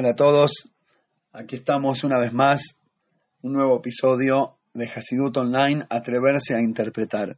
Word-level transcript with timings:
Hola 0.00 0.10
a 0.10 0.14
todos, 0.14 0.52
aquí 1.32 1.56
estamos 1.56 2.04
una 2.04 2.18
vez 2.18 2.32
más, 2.32 2.76
un 3.42 3.54
nuevo 3.54 3.78
episodio 3.78 4.56
de 4.72 4.86
Hasidut 4.86 5.36
Online, 5.36 5.86
Atreverse 5.90 6.54
a 6.54 6.62
Interpretar. 6.62 7.36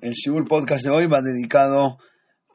El 0.00 0.12
Shibur 0.12 0.46
Podcast 0.46 0.84
de 0.84 0.90
hoy 0.90 1.08
va 1.08 1.22
dedicado 1.22 1.98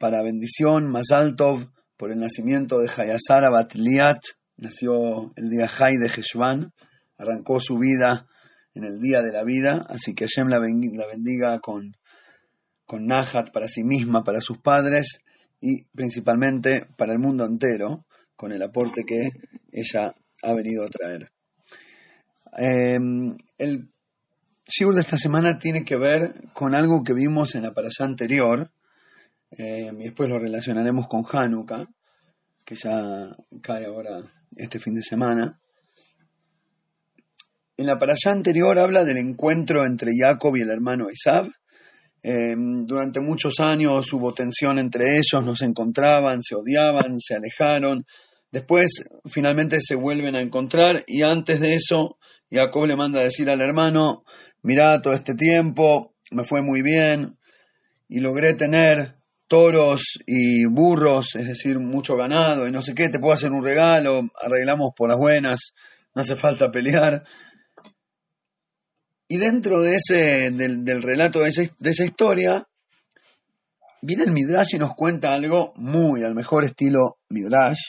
para 0.00 0.22
bendición, 0.22 0.90
más 0.90 1.10
alto 1.10 1.74
por 1.98 2.10
el 2.10 2.20
nacimiento 2.20 2.78
de 2.78 2.88
Hayasara 2.88 3.50
Batliat, 3.50 4.16
nació 4.56 5.30
el 5.36 5.50
día 5.50 5.68
Hay 5.78 5.98
de 5.98 6.08
Jeshvan, 6.08 6.72
arrancó 7.18 7.60
su 7.60 7.76
vida 7.76 8.26
en 8.72 8.84
el 8.84 8.98
día 8.98 9.20
de 9.20 9.32
la 9.32 9.44
vida, 9.44 9.84
así 9.90 10.14
que 10.14 10.24
Hashem 10.24 10.48
la 10.48 10.58
bendiga 10.58 11.58
con, 11.60 11.98
con 12.86 13.04
Nahat 13.04 13.52
para 13.52 13.68
sí 13.68 13.84
misma, 13.84 14.24
para 14.24 14.40
sus 14.40 14.56
padres 14.56 15.20
y 15.60 15.84
principalmente 15.94 16.86
para 16.96 17.12
el 17.12 17.18
mundo 17.18 17.44
entero 17.44 18.06
con 18.42 18.50
el 18.50 18.60
aporte 18.60 19.04
que 19.04 19.30
ella 19.70 20.12
ha 20.42 20.52
venido 20.52 20.84
a 20.84 20.88
traer. 20.88 21.30
Em, 22.58 23.36
el 23.56 23.88
Shiur 24.66 24.96
de 24.96 25.02
esta 25.02 25.16
semana 25.16 25.60
tiene 25.60 25.84
que 25.84 25.96
ver 25.96 26.50
con 26.52 26.74
algo 26.74 27.04
que 27.04 27.14
vimos 27.14 27.54
en 27.54 27.62
la 27.62 27.72
parasha 27.72 28.04
anterior, 28.04 28.72
em, 29.52 30.00
y 30.00 30.04
después 30.06 30.28
lo 30.28 30.40
relacionaremos 30.40 31.06
con 31.06 31.22
Hanukkah, 31.24 31.86
que 32.64 32.74
ya 32.74 33.28
cae 33.62 33.84
ahora 33.84 34.20
este 34.56 34.80
fin 34.80 34.96
de 34.96 35.04
semana. 35.04 35.60
En 37.76 37.86
la 37.86 37.96
parasha 37.96 38.32
anterior 38.32 38.76
habla 38.76 39.04
del 39.04 39.18
encuentro 39.18 39.86
entre 39.86 40.10
Jacob 40.18 40.56
y 40.56 40.62
el 40.62 40.70
hermano 40.70 41.06
Isab. 41.08 41.48
Em, 42.24 42.86
durante 42.86 43.20
muchos 43.20 43.60
años 43.60 44.12
hubo 44.12 44.34
tensión 44.34 44.80
entre 44.80 45.16
ellos, 45.18 45.44
no 45.44 45.54
se 45.54 45.66
encontraban, 45.66 46.42
se 46.42 46.56
odiaban, 46.56 47.20
se 47.20 47.36
alejaron, 47.36 48.04
Después 48.52 49.02
finalmente 49.24 49.78
se 49.80 49.94
vuelven 49.94 50.36
a 50.36 50.42
encontrar 50.42 51.02
y 51.06 51.26
antes 51.26 51.58
de 51.58 51.72
eso 51.72 52.18
Jacob 52.50 52.84
le 52.84 52.96
manda 52.96 53.20
a 53.20 53.24
decir 53.24 53.50
al 53.50 53.62
hermano, 53.62 54.24
mira, 54.62 55.00
todo 55.00 55.14
este 55.14 55.34
tiempo 55.34 56.14
me 56.30 56.44
fue 56.44 56.60
muy 56.60 56.82
bien 56.82 57.38
y 58.08 58.20
logré 58.20 58.52
tener 58.52 59.16
toros 59.48 60.02
y 60.26 60.66
burros, 60.66 61.34
es 61.34 61.46
decir, 61.46 61.78
mucho 61.78 62.14
ganado 62.14 62.68
y 62.68 62.70
no 62.70 62.82
sé 62.82 62.94
qué, 62.94 63.08
te 63.08 63.18
puedo 63.18 63.32
hacer 63.32 63.52
un 63.52 63.64
regalo, 63.64 64.20
arreglamos 64.42 64.90
por 64.94 65.08
las 65.08 65.18
buenas, 65.18 65.72
no 66.14 66.20
hace 66.20 66.36
falta 66.36 66.70
pelear. 66.70 67.24
Y 69.28 69.38
dentro 69.38 69.80
de 69.80 69.96
ese, 69.96 70.50
del, 70.50 71.02
relato 71.02 71.40
de, 71.40 71.70
de 71.78 71.90
esa 71.90 72.04
historia, 72.04 72.68
viene 74.02 74.24
el 74.24 74.32
Midrash 74.32 74.74
y 74.74 74.78
nos 74.78 74.94
cuenta 74.94 75.28
algo 75.28 75.72
muy 75.76 76.22
al 76.22 76.34
mejor 76.34 76.64
estilo 76.64 77.18
Midrash, 77.30 77.80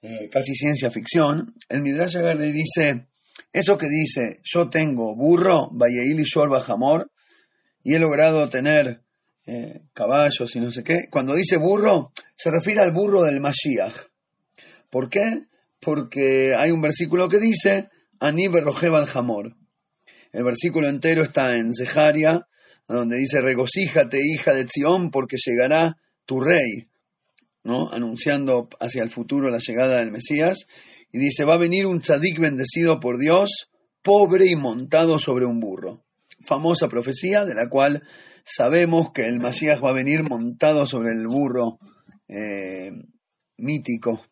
eh, 0.00 0.28
casi 0.30 0.54
ciencia 0.54 0.90
ficción, 0.90 1.54
el 1.68 1.82
Midrash 1.82 2.16
le 2.16 2.52
dice, 2.52 3.08
eso 3.52 3.76
que 3.76 3.88
dice, 3.88 4.40
yo 4.44 4.68
tengo 4.68 5.16
burro, 5.16 5.70
Vayeil 5.72 6.20
y 6.20 6.24
Shor 6.24 6.48
Bajamor, 6.48 7.10
y 7.82 7.94
he 7.94 7.98
logrado 7.98 8.48
tener 8.48 9.02
eh, 9.46 9.82
caballos 9.94 10.54
y 10.54 10.60
no 10.60 10.70
sé 10.70 10.84
qué, 10.84 11.08
cuando 11.10 11.34
dice 11.34 11.56
burro, 11.56 12.12
se 12.36 12.50
refiere 12.50 12.80
al 12.80 12.92
burro 12.92 13.22
del 13.22 13.40
Mashiach. 13.40 13.94
¿Por 14.90 15.08
qué? 15.08 15.46
Porque 15.80 16.54
hay 16.56 16.70
un 16.70 16.80
versículo 16.80 17.28
que 17.28 17.38
dice, 17.38 17.88
Ani 18.20 18.46
al 18.46 19.06
Jamor. 19.06 19.56
El 20.32 20.44
versículo 20.44 20.88
entero 20.88 21.22
está 21.22 21.56
en 21.56 21.74
Zeharia, 21.74 22.46
donde 22.86 23.16
dice, 23.16 23.40
regocíjate, 23.40 24.20
hija 24.22 24.52
de 24.52 24.66
Zion, 24.68 25.10
porque 25.10 25.36
llegará 25.44 25.96
tu 26.24 26.40
rey 26.40 26.88
anunciando 27.92 28.68
hacia 28.80 29.02
el 29.02 29.10
futuro 29.10 29.50
la 29.50 29.58
llegada 29.58 29.98
del 29.98 30.10
Mesías, 30.10 30.66
y 31.12 31.18
dice, 31.18 31.44
va 31.44 31.54
a 31.54 31.58
venir 31.58 31.86
un 31.86 32.00
tzadik 32.00 32.38
bendecido 32.38 33.00
por 33.00 33.18
Dios, 33.18 33.70
pobre 34.02 34.46
y 34.50 34.56
montado 34.56 35.18
sobre 35.18 35.46
un 35.46 35.60
burro. 35.60 36.04
Famosa 36.40 36.88
profecía 36.88 37.44
de 37.44 37.54
la 37.54 37.68
cual 37.68 38.02
sabemos 38.44 39.12
que 39.12 39.22
el 39.22 39.40
Mesías 39.40 39.82
va 39.82 39.90
a 39.90 39.94
venir 39.94 40.22
montado 40.22 40.86
sobre 40.86 41.12
el 41.12 41.26
burro 41.26 41.78
eh, 42.28 42.92
mítico. 43.56 44.24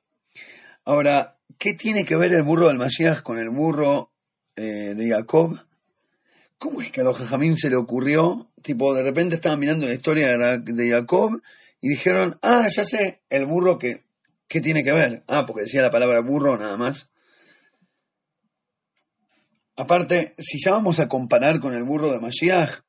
Ahora, 0.84 1.36
¿qué 1.58 1.74
tiene 1.74 2.04
que 2.04 2.16
ver 2.16 2.32
el 2.32 2.42
burro 2.42 2.68
del 2.68 2.78
Mesías 2.78 3.22
con 3.22 3.38
el 3.38 3.50
burro 3.50 4.12
eh, 4.54 4.94
de 4.94 5.08
Jacob? 5.08 5.58
¿Cómo 6.58 6.80
es 6.80 6.90
que 6.90 7.00
a 7.00 7.04
los 7.04 7.18
jajamín 7.18 7.56
se 7.56 7.68
le 7.68 7.76
ocurrió? 7.76 8.50
Tipo, 8.62 8.94
de 8.94 9.02
repente 9.02 9.34
estaban 9.34 9.58
mirando 9.58 9.86
la 9.86 9.94
historia 9.94 10.36
de 10.36 10.90
Jacob 10.90 11.42
y 11.86 11.88
dijeron, 11.88 12.36
ah, 12.42 12.66
ya 12.68 12.82
sé, 12.82 13.22
el 13.30 13.46
burro 13.46 13.78
que, 13.78 14.06
¿qué 14.48 14.60
tiene 14.60 14.82
que 14.82 14.90
ver? 14.90 15.22
Ah, 15.28 15.44
porque 15.46 15.62
decía 15.62 15.82
la 15.82 15.90
palabra 15.90 16.20
burro 16.20 16.58
nada 16.58 16.76
más. 16.76 17.12
Aparte, 19.76 20.34
si 20.36 20.58
ya 20.58 20.72
vamos 20.72 20.98
a 20.98 21.06
comparar 21.06 21.60
con 21.60 21.74
el 21.74 21.84
burro 21.84 22.10
de 22.10 22.18
Mashiach, 22.18 22.80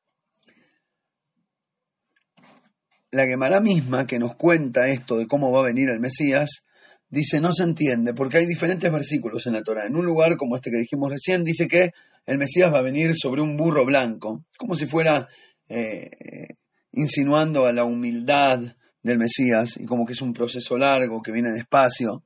la 3.12 3.24
Gemara 3.24 3.60
misma 3.60 4.04
que 4.04 4.18
nos 4.18 4.34
cuenta 4.34 4.86
esto 4.86 5.16
de 5.16 5.28
cómo 5.28 5.52
va 5.52 5.60
a 5.60 5.68
venir 5.68 5.90
el 5.90 6.00
Mesías, 6.00 6.66
dice 7.08 7.40
no 7.40 7.52
se 7.52 7.62
entiende, 7.62 8.14
porque 8.14 8.38
hay 8.38 8.46
diferentes 8.46 8.90
versículos 8.90 9.46
en 9.46 9.52
la 9.52 9.62
Torah. 9.62 9.86
En 9.86 9.94
un 9.94 10.06
lugar 10.06 10.36
como 10.36 10.56
este 10.56 10.72
que 10.72 10.78
dijimos 10.78 11.12
recién, 11.12 11.44
dice 11.44 11.68
que 11.68 11.92
el 12.26 12.36
Mesías 12.36 12.74
va 12.74 12.80
a 12.80 12.82
venir 12.82 13.12
sobre 13.14 13.42
un 13.42 13.56
burro 13.56 13.84
blanco, 13.84 14.44
como 14.58 14.74
si 14.74 14.86
fuera 14.86 15.28
eh, 15.68 16.10
eh, 16.18 16.56
insinuando 16.90 17.64
a 17.64 17.72
la 17.72 17.84
humildad 17.84 18.74
del 19.08 19.18
Mesías 19.18 19.76
y 19.76 19.86
como 19.86 20.06
que 20.06 20.12
es 20.12 20.22
un 20.22 20.32
proceso 20.32 20.76
largo 20.76 21.22
que 21.22 21.32
viene 21.32 21.50
despacio. 21.50 22.24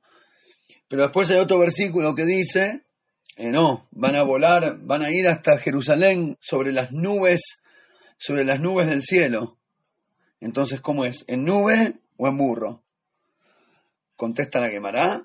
Pero 0.87 1.03
después 1.03 1.31
hay 1.31 1.39
otro 1.39 1.57
versículo 1.59 2.13
que 2.13 2.25
dice, 2.25 2.85
eh, 3.35 3.49
no, 3.49 3.87
van 3.91 4.15
a 4.15 4.23
volar, 4.23 4.77
van 4.81 5.01
a 5.01 5.11
ir 5.11 5.27
hasta 5.27 5.57
Jerusalén 5.57 6.37
sobre 6.39 6.71
las 6.71 6.91
nubes, 6.91 7.61
sobre 8.17 8.45
las 8.45 8.59
nubes 8.59 8.87
del 8.87 9.01
cielo. 9.01 9.57
Entonces, 10.39 10.81
¿cómo 10.81 11.05
es? 11.05 11.25
¿En 11.27 11.45
nube 11.45 11.95
o 12.17 12.27
en 12.27 12.37
burro? 12.37 12.83
Contesta 14.15 14.59
la 14.59 14.69
quemará. 14.69 15.23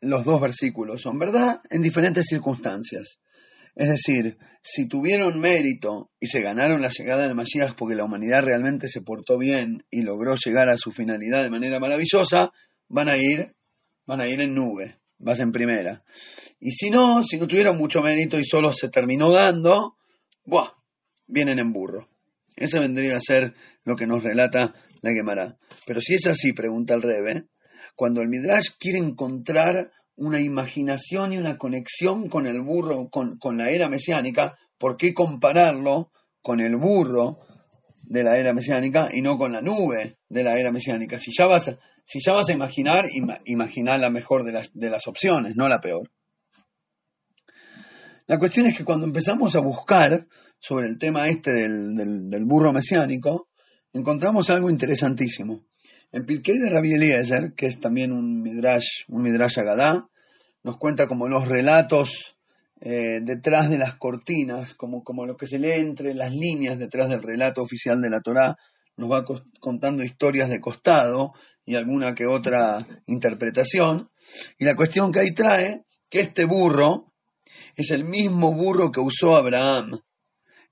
Los 0.00 0.24
dos 0.24 0.40
versículos 0.40 1.00
son 1.00 1.18
verdad 1.18 1.60
en 1.70 1.82
diferentes 1.82 2.26
circunstancias. 2.26 3.18
Es 3.76 3.88
decir, 3.88 4.38
si 4.62 4.88
tuvieron 4.88 5.38
mérito 5.38 6.10
y 6.18 6.26
se 6.28 6.40
ganaron 6.40 6.80
la 6.80 6.88
llegada 6.88 7.26
del 7.26 7.34
Mashiach 7.34 7.74
porque 7.76 7.94
la 7.94 8.04
humanidad 8.04 8.42
realmente 8.42 8.88
se 8.88 9.02
portó 9.02 9.36
bien 9.36 9.84
y 9.90 10.02
logró 10.02 10.34
llegar 10.42 10.70
a 10.70 10.78
su 10.78 10.92
finalidad 10.92 11.42
de 11.42 11.50
manera 11.50 11.78
maravillosa, 11.78 12.50
van 12.88 13.10
a 13.10 13.18
ir, 13.18 13.54
van 14.06 14.22
a 14.22 14.28
ir 14.28 14.40
en 14.40 14.54
nube, 14.54 14.96
vas 15.18 15.40
en 15.40 15.52
primera. 15.52 16.02
Y 16.58 16.70
si 16.70 16.88
no, 16.88 17.22
si 17.22 17.36
no 17.36 17.46
tuvieron 17.46 17.76
mucho 17.76 18.00
mérito 18.00 18.38
y 18.40 18.46
solo 18.46 18.72
se 18.72 18.88
terminó 18.88 19.30
dando, 19.30 19.98
¡buah! 20.46 20.72
vienen 21.26 21.58
en 21.58 21.70
burro. 21.70 22.08
Ese 22.56 22.80
vendría 22.80 23.18
a 23.18 23.20
ser 23.20 23.54
lo 23.84 23.94
que 23.94 24.06
nos 24.06 24.22
relata 24.22 24.74
la 25.02 25.12
Gemara. 25.12 25.58
Pero 25.86 26.00
si 26.00 26.14
es 26.14 26.26
así, 26.26 26.54
pregunta 26.54 26.94
el 26.94 27.02
Rebe, 27.02 27.44
cuando 27.94 28.22
el 28.22 28.28
Midrash 28.28 28.70
quiere 28.80 28.98
encontrar 28.98 29.92
una 30.16 30.40
imaginación 30.40 31.32
y 31.32 31.38
una 31.38 31.56
conexión 31.56 32.28
con 32.28 32.46
el 32.46 32.60
burro, 32.62 33.08
con, 33.08 33.56
la 33.56 33.70
era 33.70 33.88
mesiánica, 33.88 34.58
¿por 34.78 34.96
qué 34.96 35.12
compararlo 35.12 36.10
con 36.42 36.60
el 36.60 36.76
burro 36.76 37.40
de 38.02 38.22
la 38.22 38.36
era 38.36 38.52
mesiánica 38.52 39.10
y 39.12 39.20
no 39.20 39.36
con 39.36 39.52
la 39.52 39.60
nube 39.60 40.18
de 40.28 40.42
la 40.42 40.58
era 40.58 40.72
mesiánica? 40.72 41.18
Si 41.18 41.32
ya 41.36 41.46
vas 41.46 41.68
a, 41.68 41.78
si 42.04 42.18
ya 42.24 42.32
vas 42.32 42.48
a 42.48 42.52
imaginar, 42.52 43.04
imaginar 43.44 44.00
la 44.00 44.10
mejor 44.10 44.44
de 44.44 44.52
las, 44.52 44.72
de 44.72 44.90
las 44.90 45.06
opciones, 45.06 45.54
no 45.54 45.68
la 45.68 45.80
peor. 45.80 46.10
La 48.26 48.38
cuestión 48.38 48.66
es 48.66 48.76
que 48.76 48.84
cuando 48.84 49.06
empezamos 49.06 49.54
a 49.54 49.60
buscar 49.60 50.26
sobre 50.58 50.86
el 50.86 50.98
tema 50.98 51.28
este 51.28 51.52
del, 51.52 51.94
del 51.94 52.44
burro 52.44 52.72
mesiánico, 52.72 53.48
encontramos 53.92 54.48
algo 54.50 54.70
interesantísimo. 54.70 55.64
En 56.12 56.24
Pirkei 56.24 56.58
de 56.58 56.70
Rabbi 56.70 56.94
Eliezer, 56.94 57.52
que 57.54 57.66
es 57.66 57.78
también 57.78 58.12
un 58.12 58.40
midrash, 58.40 59.04
un 59.08 59.22
midrash 59.22 59.58
agadá, 59.58 60.08
nos 60.66 60.78
cuenta 60.78 61.06
como 61.06 61.28
los 61.28 61.46
relatos 61.46 62.36
eh, 62.80 63.20
detrás 63.22 63.70
de 63.70 63.78
las 63.78 63.94
cortinas, 63.98 64.74
como, 64.74 65.04
como 65.04 65.24
lo 65.24 65.36
que 65.36 65.46
se 65.46 65.60
lee 65.60 65.74
entre 65.74 66.12
las 66.12 66.34
líneas 66.34 66.76
detrás 66.76 67.08
del 67.08 67.22
relato 67.22 67.62
oficial 67.62 68.02
de 68.02 68.10
la 68.10 68.20
Torá, 68.20 68.58
nos 68.96 69.08
va 69.08 69.24
contando 69.60 70.02
historias 70.02 70.48
de 70.48 70.60
costado 70.60 71.34
y 71.64 71.76
alguna 71.76 72.16
que 72.16 72.26
otra 72.26 72.84
interpretación. 73.06 74.10
Y 74.58 74.64
la 74.64 74.74
cuestión 74.74 75.12
que 75.12 75.20
ahí 75.20 75.32
trae, 75.32 75.84
que 76.10 76.18
este 76.18 76.44
burro 76.44 77.12
es 77.76 77.92
el 77.92 78.02
mismo 78.02 78.52
burro 78.52 78.90
que 78.90 78.98
usó 78.98 79.36
Abraham 79.36 80.00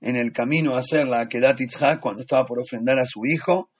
en 0.01 0.17
el 0.17 0.33
camino 0.33 0.75
a 0.75 0.79
hacer 0.79 1.07
la 1.07 1.29
Kedat 1.29 1.59
Yitzhak 1.59 2.01
cuando 2.01 2.23
estaba 2.23 2.45
por 2.45 2.59
ofrendar 2.59 2.99
a 2.99 3.05
su 3.05 3.25
hijo 3.25 3.71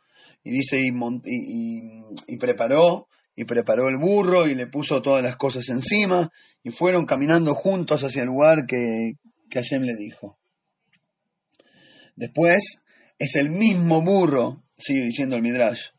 y 0.46 0.52
dice, 0.52 0.80
y, 0.80 2.38
preparó, 2.38 3.10
y 3.36 3.46
preparó 3.46 3.90
el 3.90 3.98
burro 3.98 4.48
y 4.48 4.56
le 4.56 4.68
puso 4.68 5.02
todas 5.02 5.24
las 5.24 5.36
cosas 5.36 5.68
encima 5.70 6.32
y 6.64 6.72
fueron 6.72 7.06
caminando 7.06 7.54
juntos 7.54 8.04
hacia 8.04 8.22
el 8.22 8.28
lugar 8.28 8.66
que, 8.66 9.14
que 9.50 9.60
Hashem 9.60 9.82
le 9.82 9.96
dijo. 9.96 10.40
Después 12.16 12.80
es 13.20 13.36
el 13.36 13.50
mismo 13.50 14.02
burro, 14.02 14.64
sigue 14.78 15.04
diciendo 15.04 15.36
el 15.36 15.42
Midrash, 15.42 15.90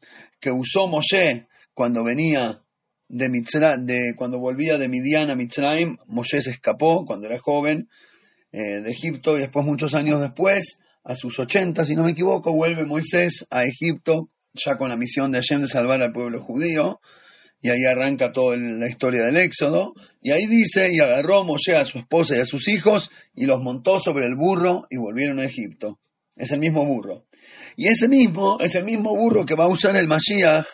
que 0.40 0.50
usó 0.50 0.88
Moshe 0.88 1.46
cuando 1.74 2.02
venía 2.04 2.62
de, 3.08 3.28
de 3.80 4.14
cuando 4.16 4.38
volvía 4.38 4.78
de 4.78 4.88
Midian 4.88 5.30
a 5.30 5.36
Mitzrayim, 5.36 5.98
Moshe 6.06 6.40
se 6.40 6.50
escapó 6.50 7.04
cuando 7.04 7.26
era 7.26 7.38
joven 7.38 7.88
eh, 8.52 8.80
de 8.80 8.90
Egipto 8.90 9.36
y 9.36 9.40
después 9.40 9.66
muchos 9.66 9.94
años 9.94 10.20
después, 10.20 10.78
a 11.04 11.14
sus 11.14 11.38
80 11.38 11.84
si 11.84 11.94
no 11.94 12.04
me 12.04 12.12
equivoco, 12.12 12.52
vuelve 12.52 12.84
Moisés 12.86 13.46
a 13.50 13.64
Egipto 13.64 14.30
ya 14.54 14.78
con 14.78 14.88
la 14.88 14.96
misión 14.96 15.30
de 15.30 15.40
Hashem 15.40 15.60
de 15.60 15.66
salvar 15.66 16.00
al 16.00 16.12
pueblo 16.12 16.40
judío 16.40 17.00
y 17.66 17.70
ahí 17.70 17.84
arranca 17.84 18.32
toda 18.32 18.56
la 18.56 18.86
historia 18.86 19.24
del 19.24 19.36
Éxodo 19.36 19.94
y 20.22 20.30
ahí 20.30 20.46
dice 20.46 20.88
y 20.92 21.00
agarró 21.00 21.44
Moshe 21.44 21.74
a 21.74 21.84
su 21.84 21.98
esposa 21.98 22.36
y 22.36 22.40
a 22.40 22.46
sus 22.46 22.68
hijos 22.68 23.10
y 23.34 23.46
los 23.46 23.60
montó 23.60 23.98
sobre 23.98 24.26
el 24.26 24.34
burro 24.34 24.86
y 24.90 24.96
volvieron 24.96 25.40
a 25.40 25.46
Egipto. 25.46 25.98
Es 26.34 26.52
el 26.52 26.60
mismo 26.60 26.84
burro. 26.84 27.24
Y 27.76 27.88
ese 27.88 28.08
mismo 28.08 28.58
es 28.60 28.74
el 28.74 28.84
mismo 28.84 29.14
burro 29.14 29.44
que 29.44 29.54
va 29.54 29.64
a 29.64 29.70
usar 29.70 29.96
el 29.96 30.06
Mashiach 30.06 30.66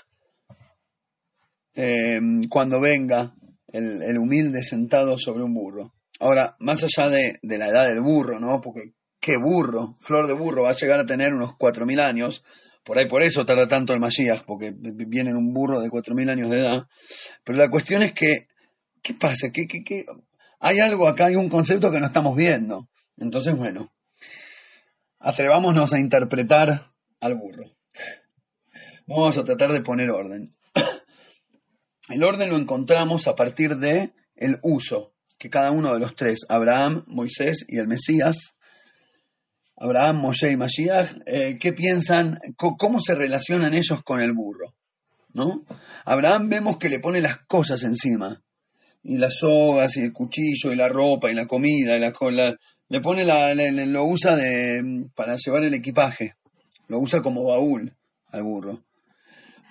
Em, 1.75 2.49
cuando 2.49 2.81
venga 2.81 3.35
el, 3.73 4.19
humilde 4.19 4.63
sentado 4.63 5.17
sobre 5.17 5.43
un 5.43 5.55
burro. 5.55 5.95
Ahora, 6.21 6.55
más 6.61 6.85
allá 6.85 7.09
de, 7.09 7.39
la 7.43 7.69
edad 7.69 7.89
del 7.89 8.03
burro, 8.03 8.39
¿no? 8.39 8.61
Porque 8.61 8.93
qué 9.19 9.39
burro, 9.39 9.97
flor 9.99 10.27
de 10.27 10.35
burro, 10.35 10.65
va 10.65 10.71
a 10.71 10.77
llegar 10.79 11.01
a 11.01 11.07
tener 11.07 11.33
unos 11.33 11.53
4.000 11.53 12.01
años, 12.01 12.45
por 12.85 12.99
ahí 12.99 13.09
por 13.09 13.23
eso 13.23 13.45
tarda 13.45 13.69
tanto 13.69 13.93
el 13.93 14.01
Mashiach, 14.01 14.43
porque 14.45 14.73
viene 14.75 15.31
en 15.31 15.37
un 15.37 15.53
burro 15.53 15.81
de 15.81 15.89
4.000 15.89 16.31
años 16.31 16.51
de 16.51 16.61
edad. 16.61 16.87
Pero 17.45 17.59
la 17.59 17.71
cuestión 17.71 18.03
es 18.03 18.13
que, 18.13 18.49
¿qué 19.03 19.15
pasa? 19.15 19.51
¿Qué, 19.53 19.67
qué, 19.67 19.85
qué? 19.85 20.05
Hay 20.61 20.79
algo 20.81 21.09
acá, 21.09 21.27
hay 21.27 21.37
un 21.37 21.49
concepto 21.49 21.91
que 21.91 22.01
no 22.01 22.07
estamos 22.07 22.37
viendo. 22.37 22.89
Entonces, 23.17 23.57
bueno, 23.57 23.93
atrevámonos 25.19 25.93
a 25.93 26.01
interpretar 26.01 26.93
al 27.21 27.35
burro. 27.37 27.71
Vamos 29.07 29.39
a 29.39 29.45
tratar 29.45 29.73
de 29.73 29.83
poner 29.83 30.11
orden. 30.11 30.55
El 32.09 32.25
orden 32.25 32.51
lo 32.51 32.57
encontramos 32.57 33.27
a 33.27 33.35
partir 33.35 33.77
de 33.77 34.13
el 34.35 34.59
uso 34.63 35.15
que 35.39 35.51
cada 35.51 35.71
uno 35.71 35.93
de 35.93 36.01
los 36.01 36.15
tres, 36.15 36.41
Abraham, 36.49 37.05
Moisés 37.07 37.65
y 37.69 37.79
el 37.79 37.89
Mesías, 37.89 38.57
Abraham, 39.77 40.21
Moshe 40.21 40.51
y 40.51 40.57
Mashiach, 40.57 41.15
eh, 41.27 41.59
¿qué 41.61 41.73
piensan? 41.73 42.39
¿Cómo 42.57 43.01
se 43.01 43.15
relacionan 43.15 43.75
ellos 43.75 44.03
con 44.05 44.21
el 44.21 44.33
burro? 44.33 44.75
¿No? 45.35 45.65
Abraham 46.05 46.49
vemos 46.49 46.77
que 46.77 46.89
le 46.89 47.01
pone 47.01 47.21
las 47.21 47.39
cosas 47.47 47.83
encima, 47.85 48.43
y 49.03 49.19
las 49.19 49.37
sogas, 49.39 49.97
y 49.97 50.03
el 50.03 50.13
cuchillo, 50.13 50.73
y 50.73 50.77
la 50.77 50.89
ropa, 50.89 51.31
y 51.31 51.35
la 51.35 51.47
comida, 51.47 51.97
y 51.97 52.01
la, 52.01 52.13
cola. 52.13 52.55
le 52.89 53.01
pone 53.01 53.25
la, 53.25 53.55
lo 53.55 54.05
usa 54.05 54.37
de, 54.37 55.09
para 55.15 55.37
llevar 55.37 55.65
el 55.65 55.75
equipaje, 55.75 56.35
lo 56.89 56.99
usa 56.99 57.23
como 57.23 57.45
baúl 57.45 57.93
al 58.31 58.43
burro. 58.43 58.85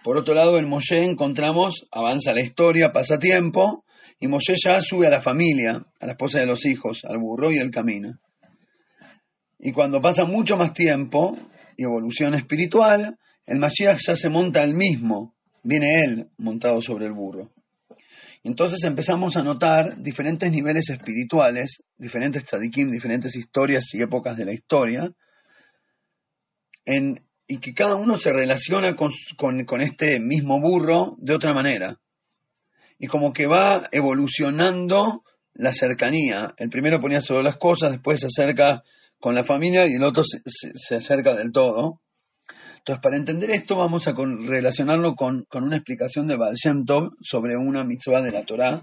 Por 0.04 0.18
otro 0.18 0.33
lado, 0.33 0.57
en 0.57 0.68
Moshe 0.68 1.04
encontramos, 1.04 1.88
avanza 1.92 2.33
la 2.33 2.42
historia, 2.42 2.92
pasa 2.92 3.19
tiempo, 3.19 3.86
y 4.19 4.27
Moshe 4.27 4.56
ya 4.62 4.80
sube 4.81 5.07
a 5.07 5.12
la 5.12 5.21
familia, 5.21 5.86
a 6.00 6.06
la 6.06 6.13
esposa 6.13 6.39
de 6.39 6.47
los 6.47 6.65
hijos, 6.65 7.06
al 7.06 7.19
burro 7.19 7.51
y 7.51 7.59
al 7.59 7.69
camino. 7.69 8.19
Y 9.63 9.72
cuando 9.72 10.02
pasa 10.02 10.25
mucho 10.25 10.58
más 10.58 10.74
tiempo 10.74 11.38
y 11.78 11.84
evolución 11.84 12.34
espiritual, 12.34 13.19
el 13.46 13.60
Mashiach 13.60 14.00
ya 14.08 14.16
se 14.16 14.28
monta 14.28 14.63
él 14.63 14.74
mismo, 14.74 15.36
viene 15.62 16.04
él 16.04 16.30
montado 16.38 16.81
sobre 16.81 17.06
el 17.06 17.13
burro. 17.13 17.52
entonces 18.44 18.84
empezamos 18.84 19.38
a 19.38 19.44
notar 19.44 20.02
diferentes 20.02 20.52
niveles 20.52 20.90
espirituales, 20.90 21.84
diferentes 21.96 22.44
tzadikim, 22.44 22.90
diferentes 22.90 23.36
historias 23.36 23.94
y 23.94 24.02
épocas 24.02 24.36
de 24.36 24.46
la 24.46 24.54
historia, 24.54 25.13
y 27.48 27.57
que 27.60 27.74
cada 27.75 27.96
uno 27.96 28.18
se 28.18 28.34
relaciona 28.34 28.96
con, 28.96 29.81
este 29.81 30.19
mismo 30.19 30.60
burro 30.60 31.16
de 31.19 31.36
otra 31.36 31.54
manera. 31.54 32.00
Y 32.98 33.06
como 33.06 33.31
que 33.31 33.46
va 33.46 33.88
evolucionando 33.92 35.24
la 35.54 35.72
cercanía. 35.72 36.56
El 36.57 36.69
primero 36.69 37.00
ponía 37.00 37.22
sobre 37.22 37.44
las 37.44 37.57
cosas, 37.57 37.92
después 37.92 38.22
se 38.22 38.28
acerca 38.28 38.84
con 39.21 39.35
la 39.35 39.45
familia 39.45 39.88
y 39.88 39.94
el 39.94 40.03
otro 40.03 40.23
se, 40.25 40.95
acerca 40.95 41.35
del 41.35 41.53
todo. 41.53 42.01
Entonces, 42.79 43.01
para 43.01 43.15
entender 43.15 43.51
esto, 43.51 43.77
vamos 43.77 44.07
a 44.07 44.13
relacionarlo 44.13 45.15
con, 45.15 45.45
una 45.53 45.77
explicación 45.77 46.27
de 46.27 46.35
Baal 46.35 46.56
Tov 46.85 47.12
sobre 47.21 47.56
una 47.56 47.83
mitzvah 47.83 48.21
de 48.21 48.31
la 48.31 48.44
Torah, 48.44 48.81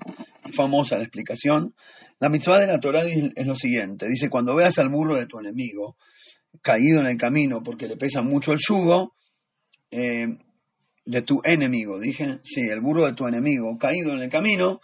famosa 0.53 0.97
la 0.97 1.03
explicación. 1.03 1.75
La 2.21 2.29
mitzvah 2.29 2.61
de 2.61 2.69
la 2.69 2.81
Torah 2.81 3.03
es 3.05 3.47
lo 3.47 3.55
siguiente: 3.57 4.09
dice, 4.09 4.31
cuando 4.31 4.55
veas 4.55 4.79
al 4.79 4.89
burro 4.89 5.17
de 5.17 5.27
tu 5.27 5.39
enemigo 5.41 5.97
caído 6.63 7.01
en 7.01 7.07
el 7.07 7.17
camino 7.17 7.63
porque 7.63 7.87
le 7.87 7.97
pesa 7.97 8.23
mucho 8.23 8.53
el 8.53 8.59
yugo, 8.59 9.15
eh, 9.91 10.29
de 11.05 11.23
tu 11.23 11.41
enemigo, 11.43 11.99
dije, 11.99 12.39
sí, 12.43 12.61
el 12.69 12.81
burro 12.81 13.07
de 13.07 13.15
tu 13.15 13.27
enemigo, 13.27 13.79
caído 13.79 14.13
en 14.13 14.21
el 14.21 14.29
camino, 14.29 14.81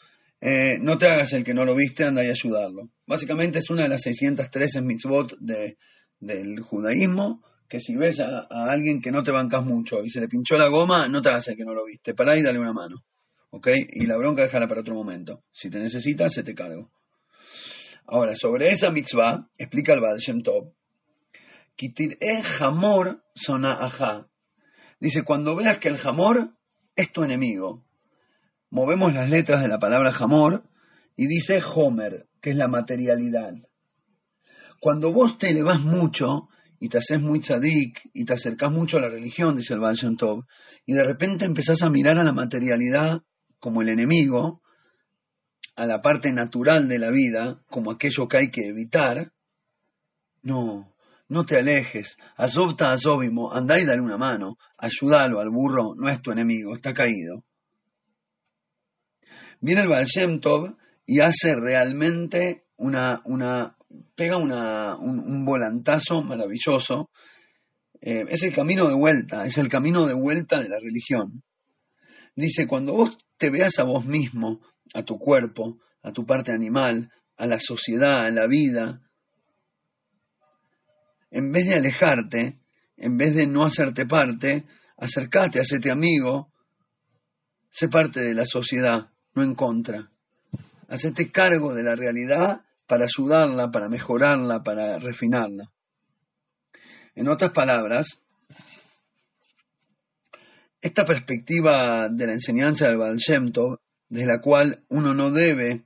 eh, 0.46 0.76
no 0.78 0.98
te 0.98 1.06
hagas 1.06 1.32
el 1.32 1.42
que 1.42 1.54
no 1.54 1.64
lo 1.64 1.74
viste, 1.74 2.04
anda 2.04 2.22
y 2.22 2.28
ayudarlo. 2.28 2.90
Básicamente 3.06 3.60
es 3.60 3.70
una 3.70 3.84
de 3.84 3.88
las 3.88 4.02
613 4.02 4.82
mitzvot 4.82 5.38
de, 5.38 5.78
del 6.20 6.60
judaísmo, 6.60 7.42
que 7.66 7.80
si 7.80 7.96
ves 7.96 8.20
a, 8.20 8.46
alguien 8.50 9.00
que 9.00 9.10
no 9.10 9.22
te 9.22 9.32
bancas 9.32 9.64
mucho 9.64 10.04
y 10.04 10.10
se 10.10 10.20
le 10.20 10.28
pinchó 10.28 10.56
la 10.56 10.68
goma, 10.68 11.08
no 11.08 11.22
te 11.22 11.30
hagas 11.30 11.48
el 11.48 11.56
que 11.56 11.64
no 11.64 11.72
lo 11.72 11.86
viste, 11.86 12.12
pará 12.12 12.36
y 12.36 12.42
dale 12.42 12.58
una 12.58 12.74
mano. 12.74 13.02
¿Ok? 13.52 13.68
Y 13.94 14.04
la 14.04 14.18
bronca 14.18 14.42
déjala 14.42 14.68
para 14.68 14.82
otro 14.82 14.94
momento. 14.94 15.44
Si 15.50 15.70
te 15.70 15.78
necesitas, 15.78 16.34
se 16.34 16.42
te 16.42 16.54
cargo. 16.54 16.90
Ahora, 18.06 18.34
sobre 18.36 18.70
esa 18.70 18.90
mitzvah, 18.90 19.48
explica 19.56 19.94
el 19.94 20.00
Baal 20.00 20.18
Shem 20.18 20.42
Tov, 20.42 20.74
e 21.78 22.42
jamor 22.42 23.24
sona 23.34 23.78
Dice, 25.00 25.22
cuando 25.22 25.56
veas 25.56 25.78
que 25.78 25.88
el 25.88 25.96
jamor 25.96 26.54
es 26.94 27.12
tu 27.12 27.22
enemigo. 27.22 27.82
Movemos 28.74 29.14
las 29.14 29.30
letras 29.30 29.62
de 29.62 29.68
la 29.68 29.78
palabra 29.78 30.10
jamor 30.10 30.64
y 31.14 31.28
dice 31.28 31.62
homer, 31.62 32.26
que 32.40 32.50
es 32.50 32.56
la 32.56 32.66
materialidad. 32.66 33.54
Cuando 34.80 35.12
vos 35.12 35.38
te 35.38 35.50
elevás 35.50 35.80
mucho 35.80 36.48
y 36.80 36.88
te 36.88 36.98
haces 36.98 37.20
muy 37.20 37.38
tzadik 37.38 38.10
y 38.12 38.24
te 38.24 38.32
acercás 38.32 38.72
mucho 38.72 38.96
a 38.96 39.02
la 39.02 39.10
religión, 39.10 39.54
dice 39.54 39.74
el 39.74 39.78
Baal 39.78 39.96
Tov, 40.18 40.46
y 40.84 40.92
de 40.92 41.04
repente 41.04 41.44
empezás 41.44 41.84
a 41.84 41.88
mirar 41.88 42.18
a 42.18 42.24
la 42.24 42.32
materialidad 42.32 43.22
como 43.60 43.80
el 43.80 43.90
enemigo, 43.90 44.60
a 45.76 45.86
la 45.86 46.02
parte 46.02 46.32
natural 46.32 46.88
de 46.88 46.98
la 46.98 47.10
vida 47.10 47.62
como 47.70 47.92
aquello 47.92 48.26
que 48.26 48.38
hay 48.38 48.50
que 48.50 48.66
evitar, 48.66 49.30
no, 50.42 50.92
no 51.28 51.46
te 51.46 51.60
alejes, 51.60 52.16
azobta 52.34 52.90
azobimo, 52.90 53.52
andá 53.52 53.78
y 53.78 53.84
dale 53.84 54.00
una 54.00 54.18
mano, 54.18 54.56
ayúdalo 54.76 55.38
al 55.38 55.50
burro, 55.50 55.94
no 55.96 56.08
es 56.08 56.20
tu 56.20 56.32
enemigo, 56.32 56.74
está 56.74 56.92
caído. 56.92 57.44
Viene 59.60 59.82
el 59.82 59.88
Baal 59.88 60.06
Tov 60.40 60.76
y 61.06 61.20
hace 61.20 61.54
realmente 61.56 62.64
una, 62.76 63.20
una 63.24 63.76
pega 64.14 64.36
una, 64.36 64.96
un, 64.96 65.44
volantazo 65.44 66.22
maravilloso. 66.22 67.10
Eh, 68.00 68.24
es 68.28 68.42
el 68.42 68.54
camino 68.54 68.88
de 68.88 68.94
vuelta, 68.94 69.46
es 69.46 69.58
el 69.58 69.68
camino 69.68 70.06
de 70.06 70.14
vuelta 70.14 70.62
de 70.62 70.68
la 70.68 70.78
religión. 70.78 71.42
Dice, 72.36 72.66
cuando 72.66 72.94
vos 72.94 73.16
te 73.38 73.50
veas 73.50 73.78
a 73.78 73.84
vos 73.84 74.04
mismo, 74.04 74.60
a 74.92 75.02
tu 75.02 75.18
cuerpo, 75.18 75.78
a 76.02 76.12
tu 76.12 76.26
parte 76.26 76.52
animal, 76.52 77.10
a 77.36 77.46
la 77.46 77.58
sociedad, 77.60 78.24
a 78.24 78.30
la 78.30 78.46
vida, 78.46 79.00
en 81.30 81.50
vez 81.50 81.68
de 81.68 81.76
alejarte, 81.76 82.58
en 82.96 83.16
vez 83.16 83.34
de 83.34 83.46
no 83.46 83.64
hacerte 83.64 84.06
parte, 84.06 84.66
acércate, 84.96 85.60
hacete 85.60 85.90
amigo, 85.90 86.52
sé 87.70 87.88
parte 87.88 88.20
de 88.20 88.34
la 88.34 88.46
sociedad, 88.46 89.10
no 89.34 89.42
en 89.42 89.54
contra. 89.54 90.10
Hacete 90.88 91.30
cargo 91.30 91.74
de 91.74 91.82
la 91.82 91.96
realidad 91.96 92.62
para 92.86 93.04
ayudarla, 93.04 93.70
para 93.70 93.88
mejorarla, 93.88 94.62
para 94.62 94.98
refinarla. 94.98 95.70
En 97.14 97.28
otras 97.28 97.52
palabras, 97.52 98.20
esta 100.80 101.04
perspectiva 101.04 102.08
de 102.10 102.26
la 102.26 102.32
enseñanza 102.32 102.86
del 102.86 102.98
Baal 102.98 103.16
Shem 103.16 103.52
desde 104.08 104.26
la 104.26 104.40
cual 104.40 104.84
uno 104.88 105.14
no 105.14 105.30
debe 105.30 105.84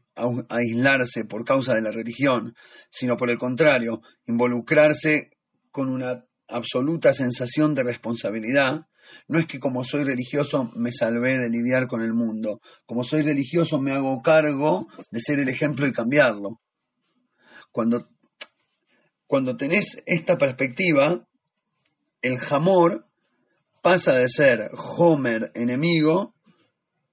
aislarse 0.48 1.24
por 1.24 1.44
causa 1.44 1.74
de 1.74 1.82
la 1.82 1.92
religión, 1.92 2.56
sino 2.90 3.16
por 3.16 3.30
el 3.30 3.38
contrario, 3.38 4.02
involucrarse 4.26 5.30
con 5.70 5.88
una 5.88 6.24
absoluta 6.48 7.12
sensación 7.12 7.74
de 7.74 7.84
responsabilidad, 7.84 8.87
no 9.28 9.38
es 9.38 9.46
que 9.46 9.58
como 9.58 9.84
soy 9.84 10.04
religioso 10.04 10.70
me 10.74 10.92
salvé 10.92 11.38
de 11.38 11.50
lidiar 11.50 11.86
con 11.86 12.02
el 12.02 12.14
mundo, 12.14 12.60
como 12.86 13.04
soy 13.04 13.22
religioso 13.22 13.80
me 13.80 13.92
hago 13.92 14.20
cargo 14.22 14.88
de 15.10 15.20
ser 15.20 15.38
el 15.40 15.48
ejemplo 15.48 15.86
y 15.86 15.92
cambiarlo. 15.92 16.60
Cuando, 17.70 18.08
cuando 19.26 19.56
tenés 19.56 20.02
esta 20.06 20.38
perspectiva, 20.38 21.26
el 22.22 22.38
jamor 22.38 23.06
pasa 23.82 24.14
de 24.14 24.28
ser 24.28 24.70
Homer 24.74 25.52
enemigo, 25.54 26.34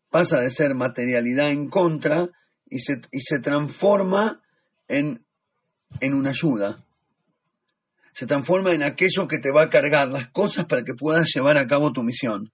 pasa 0.10 0.40
de 0.40 0.50
ser 0.50 0.76
materialidad 0.76 1.50
en 1.50 1.70
contra 1.70 2.30
y 2.66 2.80
se, 2.80 3.02
y 3.12 3.20
se 3.22 3.40
transforma 3.40 4.42
en, 4.88 5.26
en 6.00 6.14
una 6.14 6.32
ayuda 6.32 6.78
se 8.16 8.26
transforma 8.28 8.72
en 8.72 8.82
aquello 8.82 9.28
que 9.28 9.40
te 9.40 9.52
va 9.52 9.64
a 9.64 9.70
cargar 9.70 10.08
las 10.08 10.30
cosas 10.30 10.64
para 10.66 10.84
que 10.84 10.94
puedas 10.94 11.30
llevar 11.36 11.58
a 11.58 11.68
cabo 11.68 11.92
tu 11.92 12.02
misión. 12.02 12.50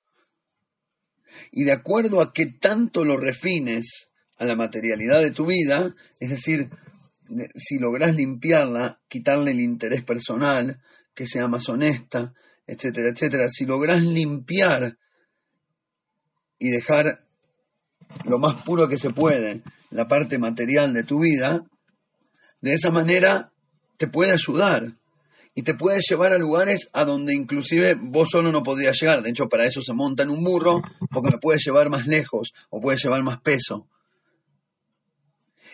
Y 1.51 1.65
de 1.65 1.71
acuerdo 1.71 2.19
a 2.19 2.33
que 2.33 2.47
tanto 2.47 3.05
lo 3.05 3.15
refines 3.15 4.09
a 4.37 4.45
la 4.45 4.55
materialidad 4.55 5.21
de 5.21 5.29
tu 5.29 5.45
vida, 5.45 5.93
es 6.19 6.29
decir, 6.31 6.71
si 7.53 7.77
logras 7.77 8.15
limpiarla, 8.15 9.01
quitarle 9.07 9.51
el 9.51 9.59
interés 9.59 10.03
personal, 10.03 10.81
que 11.13 11.27
sea 11.27 11.47
más 11.47 11.69
honesta, 11.69 12.33
etcétera, 12.65 13.09
etcétera, 13.09 13.47
si 13.47 13.67
logras 13.67 14.01
limpiar 14.01 14.97
y 16.57 16.71
dejar 16.71 17.05
lo 18.25 18.39
más 18.39 18.63
puro 18.63 18.87
que 18.87 18.97
se 18.97 19.11
puede 19.11 19.61
la 19.91 20.07
parte 20.07 20.39
material 20.39 20.91
de 20.91 21.03
tu 21.03 21.19
vida, 21.19 21.63
de 22.61 22.73
esa 22.73 22.89
manera 22.89 23.51
te 23.97 24.07
puede 24.07 24.31
ayudar 24.31 24.97
y 25.53 25.63
te 25.63 25.73
puede 25.73 25.99
llevar 26.07 26.33
a 26.33 26.37
lugares 26.37 26.89
a 26.93 27.03
donde 27.03 27.33
inclusive 27.33 27.95
vos 27.99 28.29
solo 28.31 28.51
no 28.51 28.63
podrías 28.63 28.99
llegar. 28.99 29.21
De 29.21 29.31
hecho, 29.31 29.49
para 29.49 29.65
eso 29.65 29.81
se 29.81 29.93
monta 29.93 30.23
en 30.23 30.29
un 30.29 30.43
burro, 30.43 30.81
porque 31.09 31.31
me 31.31 31.39
puede 31.39 31.59
llevar 31.59 31.89
más 31.89 32.07
lejos 32.07 32.53
o 32.69 32.79
puede 32.79 32.97
llevar 32.97 33.21
más 33.23 33.41
peso. 33.41 33.87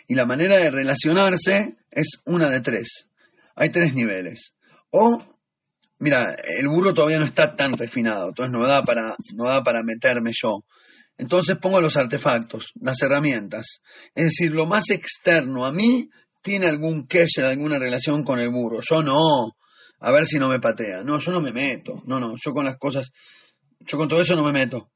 Y 0.07 0.15
la 0.15 0.25
manera 0.25 0.55
de 0.55 0.71
relacionarse 0.71 1.75
es 1.91 2.21
una 2.25 2.49
de 2.49 2.61
tres. 2.61 3.07
Hay 3.55 3.69
tres 3.69 3.93
niveles. 3.93 4.53
O, 4.89 5.21
mira, 5.99 6.35
el 6.59 6.67
burro 6.67 6.93
todavía 6.93 7.19
no 7.19 7.25
está 7.25 7.55
tan 7.55 7.73
refinado, 7.73 8.29
entonces 8.29 8.51
no 8.51 8.67
da 8.67 8.81
para, 8.81 9.15
no 9.35 9.45
da 9.49 9.63
para 9.63 9.83
meterme 9.83 10.31
yo. 10.33 10.63
Entonces 11.17 11.57
pongo 11.57 11.81
los 11.81 11.97
artefactos, 11.97 12.71
las 12.79 13.01
herramientas. 13.01 13.81
Es 14.15 14.25
decir, 14.25 14.51
lo 14.53 14.65
más 14.65 14.89
externo 14.89 15.65
a 15.65 15.71
mí 15.71 16.09
tiene 16.41 16.67
algún 16.67 17.05
cache, 17.05 17.43
alguna 17.43 17.77
relación 17.77 18.23
con 18.23 18.39
el 18.39 18.49
burro. 18.49 18.79
Yo 18.87 19.01
no. 19.01 19.55
A 19.99 20.11
ver 20.11 20.25
si 20.25 20.37
no 20.37 20.49
me 20.49 20.59
patea. 20.59 21.03
No, 21.03 21.19
yo 21.19 21.31
no 21.31 21.41
me 21.41 21.51
meto. 21.51 22.01
No, 22.05 22.19
no. 22.19 22.35
Yo 22.37 22.53
con 22.53 22.65
las 22.65 22.77
cosas, 22.77 23.11
yo 23.79 23.97
con 23.97 24.07
todo 24.07 24.21
eso 24.21 24.35
no 24.35 24.43
me 24.43 24.51
meto. 24.51 24.91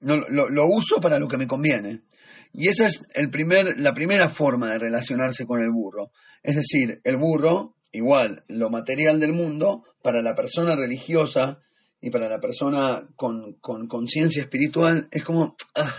No, 0.00 0.16
lo, 0.16 0.48
lo 0.48 0.66
uso 0.66 1.00
para 1.00 1.18
lo 1.18 1.28
que 1.28 1.36
me 1.36 1.46
conviene. 1.46 2.02
Y 2.52 2.68
esa 2.68 2.86
es 2.86 3.02
el 3.14 3.30
primer, 3.30 3.78
la 3.78 3.94
primera 3.94 4.28
forma 4.28 4.72
de 4.72 4.78
relacionarse 4.78 5.46
con 5.46 5.60
el 5.60 5.70
burro. 5.70 6.10
Es 6.42 6.56
decir, 6.56 7.00
el 7.04 7.16
burro, 7.16 7.76
igual, 7.92 8.44
lo 8.48 8.70
material 8.70 9.20
del 9.20 9.32
mundo, 9.32 9.84
para 10.02 10.22
la 10.22 10.34
persona 10.34 10.74
religiosa 10.74 11.60
y 12.00 12.10
para 12.10 12.28
la 12.28 12.40
persona 12.40 13.06
con 13.14 13.58
conciencia 13.60 14.42
espiritual 14.42 15.08
es 15.10 15.22
como, 15.22 15.54
ah, 15.74 15.94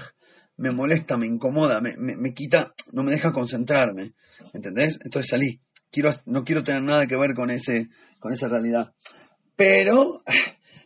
me 0.61 0.71
molesta, 0.71 1.17
me 1.17 1.25
incomoda, 1.25 1.81
me, 1.81 1.95
me, 1.97 2.33
quita, 2.33 2.73
no 2.91 3.03
me 3.03 3.11
deja 3.11 3.31
concentrarme, 3.31 4.13
¿entendés? 4.53 4.99
Entonces 5.03 5.29
salí, 5.29 5.59
no 6.25 6.43
quiero 6.43 6.63
tener 6.63 6.83
nada 6.83 7.07
que 7.07 7.17
ver 7.17 7.33
con, 7.33 7.49
ese, 7.51 7.89
con 8.19 8.33
esa 8.33 8.47
realidad. 8.47 8.93
Pero 9.55 10.23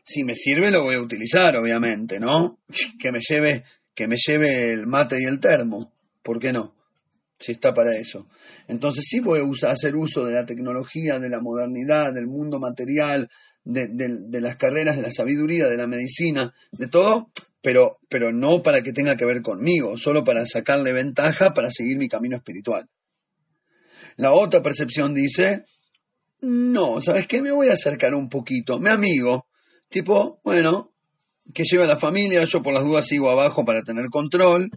si 0.04 0.24
me 0.24 0.36
sirve 0.36 0.72
lo 0.72 0.84
voy 0.84 0.96
a 0.96 1.02
utilizar, 1.02 1.56
obviamente, 1.58 2.20
¿no? 2.20 2.60
Que 3.00 3.12
me 3.12 3.20
lleve, 3.20 3.64
que 3.94 4.08
me 4.08 4.18
lleve 4.18 4.72
el 4.72 4.88
mate 4.88 5.22
y 5.22 5.26
el 5.26 5.40
termo, 5.40 5.94
¿por 6.24 6.40
qué 6.40 6.54
no? 6.54 6.76
Si 7.40 7.52
está 7.52 7.74
para 7.74 7.96
eso. 7.96 8.28
Entonces 8.68 9.06
sí 9.08 9.20
voy 9.20 9.40
a 9.40 9.70
hacer 9.70 9.96
uso 9.96 10.26
de 10.26 10.34
la 10.34 10.46
tecnología, 10.46 11.20
de 11.20 11.30
la 11.30 11.42
modernidad, 11.42 12.14
del 12.14 12.28
mundo 12.28 12.60
material, 12.60 13.30
de, 13.66 14.42
las 14.42 14.56
carreras 14.58 14.96
de 14.96 15.02
la 15.02 15.12
sabiduría, 15.12 15.68
de 15.68 15.78
la 15.78 15.88
medicina, 15.88 16.54
de 16.72 16.88
todo, 16.88 17.32
pero, 17.62 17.98
pero 18.08 18.32
no 18.32 18.62
para 18.62 18.82
que 18.82 18.94
tenga 18.94 19.16
que 19.16 19.26
ver 19.26 19.42
conmigo, 19.42 19.98
solo 19.98 20.24
para 20.24 20.46
sacarle 20.46 20.94
ventaja 20.94 21.54
para 21.54 21.72
seguir 21.72 21.98
mi 21.98 22.08
camino 22.08 22.38
espiritual. 22.38 22.88
La 24.18 24.32
otra 24.34 24.62
percepción 24.62 25.14
dice, 25.14 25.66
no, 26.42 27.02
¿sabes 27.02 27.28
qué? 27.28 27.42
Me 27.42 27.52
voy 27.52 27.70
a 27.70 27.74
acercar 27.74 28.14
un 28.14 28.30
poquito, 28.30 28.80
me 28.80 28.90
amigo, 28.90 29.48
tipo, 29.90 30.40
bueno, 30.44 30.94
que 31.54 31.64
lleve 31.64 31.84
a 31.84 31.88
la 31.88 31.98
familia, 31.98 32.44
yo 32.46 32.62
por 32.62 32.74
las 32.74 32.84
dudas 32.84 33.08
sigo 33.08 33.30
abajo 33.30 33.66
para 33.66 33.82
tener 33.82 34.08
control, 34.10 34.70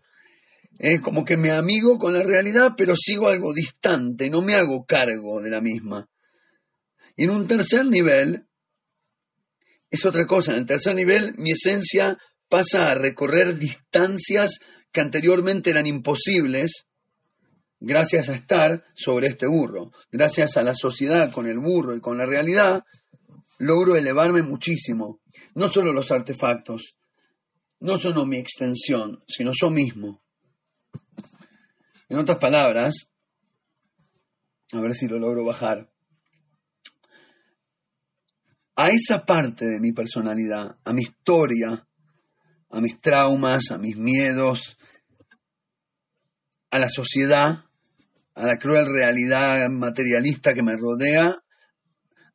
es 0.78 1.00
como 1.00 1.24
que 1.24 1.36
me 1.36 1.50
amigo 1.50 1.98
con 1.98 2.14
la 2.14 2.22
realidad, 2.22 2.74
pero 2.76 2.94
sigo 2.96 3.28
algo 3.28 3.52
distante, 3.52 4.30
no 4.30 4.42
me 4.42 4.54
hago 4.54 4.84
cargo 4.84 5.40
de 5.40 5.50
la 5.50 5.60
misma. 5.60 6.08
Y 7.16 7.24
en 7.24 7.30
un 7.30 7.46
tercer 7.48 7.84
nivel, 7.86 8.44
es 9.90 10.04
otra 10.04 10.24
cosa. 10.26 10.52
En 10.52 10.58
el 10.58 10.66
tercer 10.66 10.94
nivel, 10.94 11.34
mi 11.36 11.52
esencia 11.52 12.16
pasa 12.48 12.90
a 12.90 12.94
recorrer 12.94 13.58
distancias 13.58 14.60
que 14.92 15.00
anteriormente 15.00 15.70
eran 15.70 15.86
imposibles 15.86 16.86
gracias 17.80 18.28
a 18.28 18.34
estar 18.34 18.84
sobre 18.94 19.28
este 19.28 19.46
burro. 19.46 19.92
Gracias 20.10 20.56
a 20.56 20.62
la 20.62 20.74
sociedad 20.74 21.32
con 21.32 21.46
el 21.46 21.58
burro 21.58 21.94
y 21.94 22.00
con 22.00 22.18
la 22.18 22.26
realidad, 22.26 22.84
logro 23.58 23.96
elevarme 23.96 24.42
muchísimo. 24.42 25.20
No 25.54 25.68
solo 25.68 25.92
los 25.92 26.10
artefactos, 26.10 26.96
no 27.80 27.96
solo 27.96 28.26
mi 28.26 28.38
extensión, 28.38 29.22
sino 29.26 29.50
yo 29.58 29.70
mismo. 29.70 30.22
En 32.08 32.18
otras 32.18 32.38
palabras, 32.38 33.08
a 34.72 34.80
ver 34.80 34.94
si 34.94 35.06
lo 35.06 35.18
logro 35.18 35.44
bajar 35.44 35.90
a 38.76 38.90
esa 38.90 39.24
parte 39.24 39.66
de 39.66 39.80
mi 39.80 39.92
personalidad, 39.92 40.78
a 40.84 40.92
mi 40.92 41.02
historia, 41.02 41.84
a 42.70 42.80
mis 42.80 43.00
traumas, 43.00 43.72
a 43.72 43.78
mis 43.78 43.96
miedos, 43.96 44.78
a 46.70 46.78
la 46.78 46.88
sociedad, 46.88 47.64
a 48.38 48.46
la 48.46 48.56
cruel 48.56 48.86
realidad 48.86 49.68
materialista 49.68 50.54
que 50.54 50.62
me 50.62 50.76
rodea, 50.76 51.36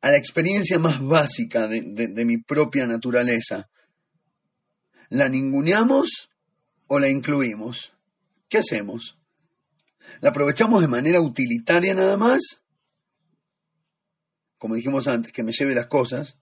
a 0.00 0.10
la 0.10 0.18
experiencia 0.18 0.78
más 0.78 1.02
básica 1.02 1.66
de, 1.66 2.24
mi 2.24 2.38
propia 2.38 2.84
naturaleza. 2.84 3.68
¿La 5.08 5.28
ninguneamos 5.28 6.30
o 6.88 6.98
la 6.98 7.08
incluimos? 7.08 7.92
¿Qué 8.48 8.58
hacemos? 8.58 9.18
¿La 10.20 10.28
aprovechamos 10.28 10.82
de 10.82 10.88
manera 10.88 11.20
utilitaria 11.20 11.94
nada 11.94 12.16
más? 12.16 12.64
como 14.64 14.76
dijimos 14.76 15.06
antes, 15.08 15.30
que 15.30 15.42
me 15.42 15.52
lleve 15.52 15.74
las 15.74 15.88
cosas. 15.88 16.38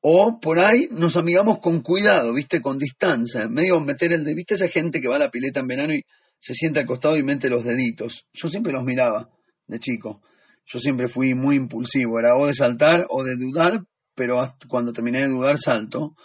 O 0.00 0.40
por 0.40 0.58
ahí 0.58 0.88
nos 0.90 1.18
amigamos 1.18 1.58
con 1.58 1.82
cuidado, 1.82 2.32
viste, 2.32 2.62
con 2.62 2.78
distancia, 2.78 3.46
medio 3.46 3.78
meter 3.80 4.12
el 4.12 4.24
de, 4.24 4.34
viste 4.34 4.54
esa 4.54 4.68
gente 4.68 5.02
que 5.02 5.08
va 5.08 5.16
a 5.16 5.18
la 5.18 5.30
pileta 5.30 5.60
en 5.60 5.66
verano 5.66 5.92
y 5.92 6.02
se 6.40 6.54
sienta 6.54 6.80
al 6.80 6.86
costado 6.86 7.16
y 7.16 7.22
mete 7.22 7.48
los 7.48 7.64
deditos. 7.64 8.26
Yo 8.32 8.48
siempre 8.48 8.72
los 8.72 8.82
miraba 8.82 9.30
de 9.66 9.78
chico. 9.78 10.22
Yo 10.64 10.78
siempre 10.78 11.08
fui 11.08 11.34
muy 11.34 11.56
impulsivo, 11.56 12.18
era 12.18 12.36
o 12.36 12.46
de 12.46 12.54
saltar 12.54 13.06
o 13.10 13.22
de 13.22 13.36
dudar, 13.36 13.84
pero 14.14 14.38
cuando 14.68 14.92
terminé 14.92 15.22
de 15.22 15.28
dudar 15.28 15.58
salto. 15.58 16.16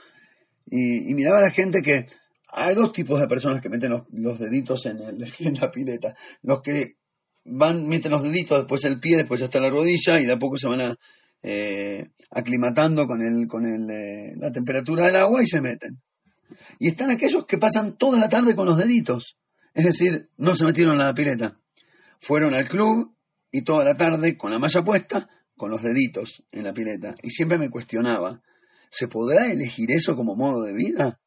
Y, 0.65 1.13
miraba 1.13 1.39
a 1.39 1.43
la 1.43 1.51
gente 1.51 1.81
que 1.81 2.07
hay 2.47 2.75
dos 2.75 2.91
tipos 2.93 3.19
de 3.19 3.27
personas 3.27 3.61
que 3.61 3.69
meten 3.69 3.91
los, 3.91 4.39
deditos 4.39 4.85
en, 4.85 4.99
en 5.39 5.53
la 5.53 5.69
pileta. 5.69 6.15
Los 6.41 6.61
que 6.61 6.95
van, 7.43 7.87
meten 7.87 8.11
los 8.11 8.23
deditos, 8.23 8.59
después 8.59 8.83
el 8.85 8.99
pie, 8.99 9.17
después 9.17 9.41
hasta 9.41 9.59
la 9.59 9.69
rodilla 9.69 10.19
y 10.19 10.25
de 10.25 10.33
a 10.33 10.39
poco 10.39 10.57
se 10.57 10.67
van 10.67 10.95
eh, 11.41 12.09
aclimatando 12.31 13.05
con, 13.05 13.21
el, 13.21 13.47
con 13.47 13.65
el, 13.65 13.89
eh, 13.89 14.33
la 14.37 14.51
temperatura 14.51 15.05
del 15.05 15.17
agua 15.17 15.43
y 15.43 15.47
se 15.47 15.61
meten. 15.61 16.01
Y 16.79 16.89
están 16.89 17.11
aquellos 17.11 17.45
que 17.45 17.57
pasan 17.57 17.97
toda 17.97 18.19
la 18.19 18.29
tarde 18.29 18.55
con 18.55 18.65
los 18.65 18.77
deditos, 18.77 19.37
es 19.75 19.83
decir, 19.83 20.29
no 20.37 20.55
se 20.55 20.65
metieron 20.65 20.93
en 20.93 20.99
la 20.99 21.13
pileta. 21.13 21.59
Fueron 22.19 22.53
al 22.53 22.67
club 22.67 23.13
y 23.51 23.63
toda 23.63 23.83
la 23.83 23.97
tarde 23.97 24.37
con 24.37 24.51
la 24.51 24.57
malla 24.57 24.83
puesta, 24.83 25.29
con 25.57 25.69
los 25.69 25.83
deditos 25.83 26.43
en 26.51 26.63
la 26.63 26.73
pileta. 26.73 27.15
Y 27.21 27.29
siempre 27.29 27.57
me 27.57 27.69
cuestionaba, 27.69 28.41
¿se 28.89 29.09
podrá 29.09 29.51
elegir 29.51 29.91
eso 29.91 30.15
como 30.15 30.35
modo 30.35 30.63
de 30.63 30.73
vida? 30.73 31.19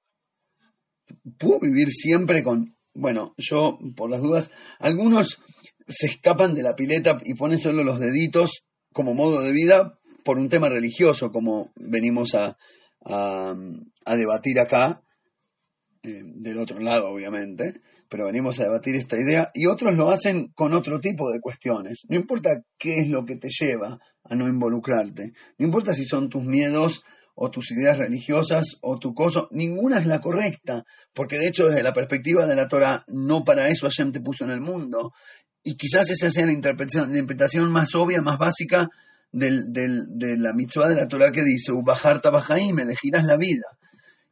¿Puedo 1.38 1.60
vivir 1.60 1.90
siempre 1.90 2.42
con... 2.42 2.74
Bueno, 2.94 3.34
yo, 3.36 3.78
por 3.94 4.10
las 4.10 4.22
dudas, 4.22 4.50
algunos 4.78 5.38
se 5.86 6.06
escapan 6.06 6.54
de 6.54 6.62
la 6.62 6.74
pileta 6.74 7.20
y 7.24 7.34
ponen 7.34 7.58
solo 7.58 7.84
los 7.84 8.00
deditos 8.00 8.64
como 8.94 9.14
modo 9.14 9.42
de 9.42 9.52
vida 9.52 9.98
por 10.24 10.38
un 10.38 10.48
tema 10.48 10.70
religioso, 10.70 11.30
como 11.30 11.70
venimos 11.76 12.34
a, 12.34 12.56
a, 13.04 14.16
debatir 14.16 14.58
acá, 14.58 15.02
eh, 16.02 16.22
del 16.24 16.58
otro 16.58 16.80
lado 16.80 17.10
obviamente, 17.10 17.82
pero 18.08 18.26
venimos 18.26 18.58
a 18.58 18.64
debatir 18.64 18.94
esta 18.94 19.18
idea, 19.18 19.50
y 19.54 19.66
otros 19.66 19.96
lo 19.96 20.10
hacen 20.10 20.48
con 20.54 20.74
otro 20.74 21.00
tipo 21.00 21.30
de 21.30 21.40
cuestiones. 21.40 22.02
No 22.08 22.16
importa 22.18 22.62
qué 22.78 23.00
es 23.00 23.08
lo 23.08 23.24
que 23.24 23.36
te 23.36 23.48
lleva 23.48 23.98
a 24.24 24.34
no 24.34 24.48
involucrarte, 24.48 25.32
no 25.58 25.66
importa 25.66 25.92
si 25.92 26.04
son 26.04 26.28
tus 26.28 26.44
miedos 26.44 27.02
o 27.34 27.50
tus 27.50 27.70
ideas 27.70 27.98
religiosas 27.98 28.78
o 28.80 28.98
tu 28.98 29.14
cosa, 29.14 29.46
ninguna 29.52 30.00
es 30.00 30.06
la 30.06 30.20
correcta, 30.20 30.84
porque 31.14 31.38
de 31.38 31.46
hecho 31.46 31.66
desde 31.66 31.84
la 31.84 31.94
perspectiva 31.94 32.46
de 32.46 32.56
la 32.56 32.66
Torah 32.66 33.04
no 33.06 33.44
para 33.44 33.68
eso 33.68 33.86
Hashem 33.86 34.10
te 34.12 34.20
puso 34.20 34.44
en 34.44 34.50
el 34.50 34.60
mundo, 34.60 35.12
y 35.62 35.76
quizás 35.76 36.10
esa 36.10 36.30
sea 36.30 36.46
la 36.46 36.52
interpretación, 36.52 37.12
la 37.12 37.18
interpretación 37.18 37.70
más 37.70 37.94
obvia, 37.94 38.22
más 38.22 38.38
básica 38.38 38.88
del, 39.30 39.72
de 39.72 40.36
la 40.38 40.52
mitzvah 40.52 40.88
de 40.88 40.94
la 40.94 41.08
Torah 41.08 41.30
que 41.30 41.44
dice, 41.44 41.72
Ubahar 41.72 42.20
me 42.72 42.82
elegirás 42.82 43.24
la 43.24 43.36
vida. 43.36 43.66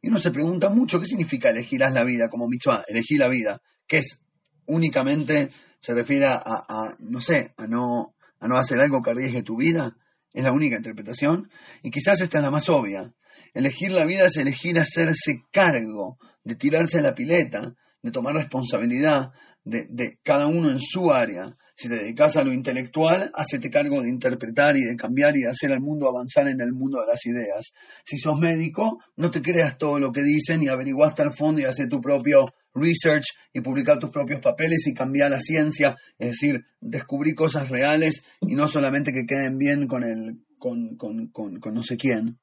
Y 0.01 0.09
uno 0.09 0.19
se 0.19 0.31
pregunta 0.31 0.69
mucho, 0.69 0.99
¿qué 0.99 1.05
significa 1.05 1.49
elegirás 1.49 1.93
la 1.93 2.03
vida 2.03 2.29
como 2.29 2.47
mitzvah? 2.47 2.83
Elegir 2.87 3.19
la 3.19 3.27
vida, 3.27 3.61
que 3.87 3.99
es 3.99 4.19
únicamente, 4.67 5.49
se 5.79 5.93
refiere 5.93 6.25
a, 6.25 6.95
no 6.99 7.21
sé, 7.21 7.53
a 7.57 7.67
no, 7.67 8.15
a 8.39 8.47
no 8.47 8.57
hacer 8.57 8.79
algo 8.79 9.01
que 9.01 9.11
arriesgue 9.11 9.43
tu 9.43 9.57
vida, 9.57 9.95
es 10.33 10.43
la 10.43 10.51
única 10.51 10.77
interpretación, 10.77 11.49
y 11.81 11.89
quizás 11.89 12.21
esta 12.21 12.37
es 12.37 12.43
la 12.43 12.51
más 12.51 12.69
obvia. 12.69 13.13
Elegir 13.53 13.91
la 13.91 14.05
vida 14.05 14.27
es 14.27 14.37
elegir 14.37 14.79
hacerse 14.79 15.41
cargo, 15.51 16.17
de 16.43 16.55
tirarse 16.55 16.99
a 16.99 17.01
la 17.01 17.15
pileta, 17.15 17.73
de 18.01 18.11
tomar 18.11 18.35
responsabilidad 18.35 19.31
de 19.63 20.19
cada 20.23 20.47
uno 20.47 20.69
en 20.69 20.79
su 20.79 21.11
área, 21.11 21.57
si 21.77 21.89
te 21.89 21.95
dedicas 21.95 22.35
a 22.37 22.43
lo 22.43 22.51
intelectual, 22.51 23.29
hacete 23.35 23.69
cargo 23.69 24.01
de 24.01 24.09
interpretar 24.09 24.75
y 24.77 24.83
de 24.83 24.95
cambiar 24.95 25.37
y 25.37 25.41
de 25.41 25.49
hacer 25.49 25.71
al 25.71 25.79
mundo 25.79 26.09
avanzar 26.09 26.47
en 26.47 26.59
el 26.59 26.73
mundo 26.73 26.99
de 26.99 27.05
las 27.05 27.23
ideas. 27.27 27.71
Si 28.03 28.17
sos 28.17 28.39
médico, 28.39 28.97
no 29.15 29.29
te 29.29 29.43
creas 29.43 29.77
todo 29.77 29.99
lo 29.99 30.11
que 30.11 30.23
dicen 30.23 30.63
y 30.63 30.69
averiguaste 30.69 31.21
al 31.21 31.33
fondo 31.33 31.61
y 31.61 31.65
haces 31.65 31.87
tu 31.87 32.01
propio 32.01 32.45
research 32.73 33.27
y 33.53 33.61
publicar 33.61 33.99
tus 33.99 34.09
propios 34.09 34.39
papeles 34.39 34.87
y 34.87 34.95
cambiar 34.95 35.29
la 35.29 35.39
ciencia, 35.39 35.95
es 36.17 36.31
decir, 36.31 36.65
descubrir 36.81 37.35
cosas 37.35 37.69
reales 37.69 38.23
y 38.41 38.55
no 38.55 38.67
solamente 38.67 39.13
que 39.13 39.27
queden 39.27 39.59
bien 39.59 39.85
con, 39.85 40.03
el, 40.03 40.39
con, 40.57 40.97
con, 40.97 41.27
con, 41.29 41.73
no 41.75 41.83
sé 41.83 41.95
quién. 41.95 42.39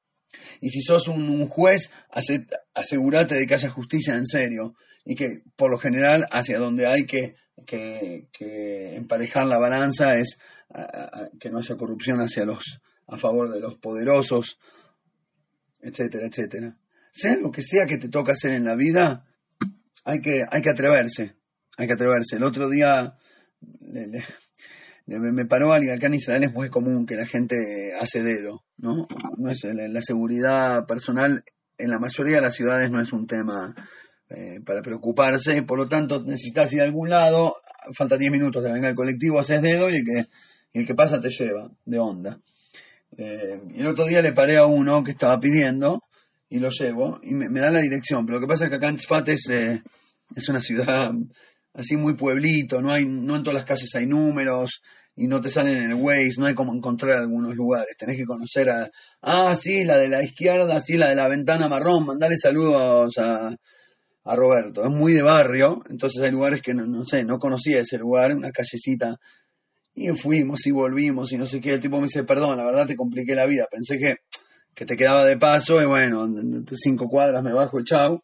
Y 0.61 0.69
si 0.69 0.79
sos 0.81 1.09
un, 1.09 1.29
un 1.29 1.47
juez, 1.49 1.91
asegúrate 2.73 3.35
de 3.35 3.45
que 3.45 3.53
haya 3.53 3.69
justicia 3.69 4.13
en 4.13 4.25
serio 4.25 4.75
y 5.03 5.15
que 5.15 5.41
por 5.57 5.69
lo 5.71 5.77
general 5.77 6.25
hacia 6.31 6.57
donde 6.57 6.87
hay 6.87 7.05
que 7.05 7.35
que, 7.65 8.95
emparejar 8.95 9.45
la 9.47 9.59
balanza 9.59 10.17
es 10.17 10.37
que 11.39 11.49
no 11.49 11.59
haya 11.59 11.75
corrupción 11.75 12.19
hacia 12.19 12.45
los 12.45 12.81
a 13.07 13.17
favor 13.17 13.51
de 13.51 13.59
los 13.59 13.77
poderosos, 13.77 14.57
etcétera, 15.79 16.27
etcétera. 16.27 16.77
Sea 17.11 17.37
lo 17.37 17.51
que 17.51 17.61
sea 17.61 17.85
que 17.85 17.97
te 17.97 18.09
toca 18.09 18.33
hacer 18.33 18.51
en 18.51 18.65
la 18.65 18.75
vida, 18.75 19.25
hay 20.03 20.21
que, 20.21 20.43
hay 20.49 20.61
que 20.61 20.69
atreverse, 20.69 21.35
hay 21.77 21.87
que 21.87 21.93
atreverse. 21.93 22.37
El 22.37 22.43
otro 22.43 22.69
día 22.69 23.15
me 25.05 25.45
paró 25.45 25.71
alguien, 25.71 25.95
acá 25.95 26.07
en 26.07 26.15
Israel 26.15 26.43
es 26.43 26.53
muy 26.53 26.69
común 26.69 27.05
que 27.05 27.15
la 27.15 27.27
gente 27.27 27.93
hace 27.99 28.23
dedo, 28.23 28.65
¿no? 28.77 29.07
no 29.37 29.51
es, 29.51 29.63
la 29.63 30.01
seguridad 30.01 30.85
personal 30.87 31.43
en 31.77 31.89
la 31.89 31.99
mayoría 31.99 32.37
de 32.37 32.41
las 32.41 32.55
ciudades 32.55 32.89
no 32.89 32.99
es 32.99 33.13
un 33.13 33.27
tema 33.27 33.75
eh, 34.29 34.59
para 34.65 34.81
preocuparse, 34.81 35.63
por 35.63 35.77
lo 35.77 35.87
tanto 35.87 36.23
necesitas 36.23 36.73
ir 36.73 36.81
a 36.81 36.85
algún 36.85 37.09
lado, 37.09 37.55
falta 37.95 38.17
10 38.17 38.31
minutos, 38.31 38.63
te 38.63 38.71
venga 38.71 38.89
el 38.89 38.95
colectivo, 38.95 39.39
haces 39.39 39.61
dedo 39.61 39.89
y 39.89 39.97
el 39.97 40.05
que, 40.05 40.25
el 40.73 40.85
que 40.85 40.95
pasa 40.95 41.21
te 41.21 41.29
lleva 41.29 41.69
de 41.85 41.99
onda. 41.99 42.39
Eh, 43.17 43.61
el 43.75 43.87
otro 43.87 44.05
día 44.05 44.21
le 44.21 44.33
paré 44.33 44.57
a 44.57 44.65
uno 44.65 45.03
que 45.03 45.11
estaba 45.11 45.39
pidiendo 45.39 46.01
y 46.49 46.59
lo 46.59 46.69
llevo 46.69 47.19
y 47.21 47.33
me, 47.33 47.59
da 47.59 47.69
la 47.69 47.81
dirección, 47.81 48.25
pero 48.25 48.39
lo 48.39 48.45
que 48.45 48.51
pasa 48.51 48.65
es 48.65 48.69
que 48.69 48.75
acá 48.77 48.89
en 48.89 48.97
Tzfat 48.97 49.29
es, 49.29 49.49
eh, 49.49 49.81
es 50.35 50.49
una 50.49 50.59
ciudad 50.59 51.11
así 51.73 51.95
muy 51.95 52.15
pueblito, 52.15 52.81
no, 52.81 52.93
hay, 52.93 53.05
no 53.05 53.35
en 53.35 53.43
todas 53.43 53.55
las 53.55 53.65
calles 53.65 53.93
hay 53.95 54.07
números 54.07 54.81
y 55.15 55.27
no 55.27 55.39
te 55.39 55.49
salen 55.49 55.77
en 55.77 55.91
el 55.91 55.93
Waze, 55.95 56.39
no 56.39 56.45
hay 56.45 56.55
como 56.55 56.73
encontrar 56.73 57.17
algunos 57.17 57.55
lugares, 57.55 57.95
tenés 57.97 58.17
que 58.17 58.25
conocer 58.25 58.69
a, 58.69 58.89
ah, 59.21 59.53
sí, 59.55 59.83
la 59.83 59.97
de 59.97 60.09
la 60.09 60.23
izquierda, 60.23 60.79
sí, 60.79 60.97
la 60.97 61.09
de 61.09 61.15
la 61.15 61.27
ventana 61.27 61.69
marrón, 61.69 62.05
mandale 62.05 62.37
saludos 62.37 63.17
a, 63.17 63.55
a 64.25 64.35
Roberto. 64.35 64.83
Es 64.83 64.89
muy 64.89 65.13
de 65.13 65.21
barrio, 65.21 65.81
entonces 65.89 66.21
hay 66.23 66.31
lugares 66.31 66.61
que 66.61 66.73
no, 66.73 67.03
sé, 67.03 67.23
no 67.23 67.37
conocía 67.37 67.79
ese 67.79 67.97
lugar, 67.97 68.35
una 68.35 68.51
callecita. 68.51 69.17
Y 69.93 70.09
fuimos 70.09 70.65
y 70.67 70.71
volvimos 70.71 71.31
y 71.31 71.37
no 71.37 71.45
sé 71.45 71.61
qué. 71.61 71.71
El 71.71 71.79
tipo 71.79 71.97
me 71.97 72.07
dice, 72.07 72.23
perdón, 72.25 72.57
la 72.57 72.65
verdad 72.65 72.85
te 72.85 72.97
compliqué 72.97 73.33
la 73.33 73.45
vida. 73.45 73.65
Pensé 73.71 73.97
que, 73.97 74.15
que 74.73 74.85
te 74.85 74.97
quedaba 74.97 75.25
de 75.25 75.37
paso 75.37 75.81
y 75.81 75.85
bueno, 75.85 76.27
cinco 76.75 77.07
cuadras 77.07 77.41
me 77.41 77.53
bajo 77.53 77.79
y 77.79 77.83
chau. 77.85 78.21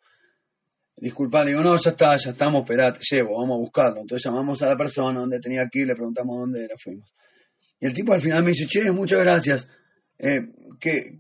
Disculpa, 0.97 1.45
digo, 1.45 1.61
no, 1.61 1.75
ya 1.77 1.91
está, 1.91 2.17
ya 2.17 2.31
estamos, 2.31 2.63
esperá, 2.63 2.91
te 2.91 2.99
llevo, 3.09 3.39
vamos 3.39 3.55
a 3.55 3.59
buscarlo. 3.59 4.01
Entonces 4.01 4.25
llamamos 4.25 4.61
a 4.61 4.67
la 4.67 4.77
persona 4.77 5.19
donde 5.19 5.39
tenía 5.39 5.67
que 5.71 5.85
le 5.85 5.95
preguntamos 5.95 6.37
dónde 6.39 6.65
era, 6.65 6.75
fuimos. 6.77 7.13
Y 7.79 7.85
el 7.85 7.93
tipo 7.93 8.13
al 8.13 8.19
final 8.19 8.43
me 8.43 8.51
dice, 8.51 8.67
che, 8.67 8.91
muchas 8.91 9.19
gracias. 9.19 9.67
Eh, 10.19 10.41
que, 10.79 11.19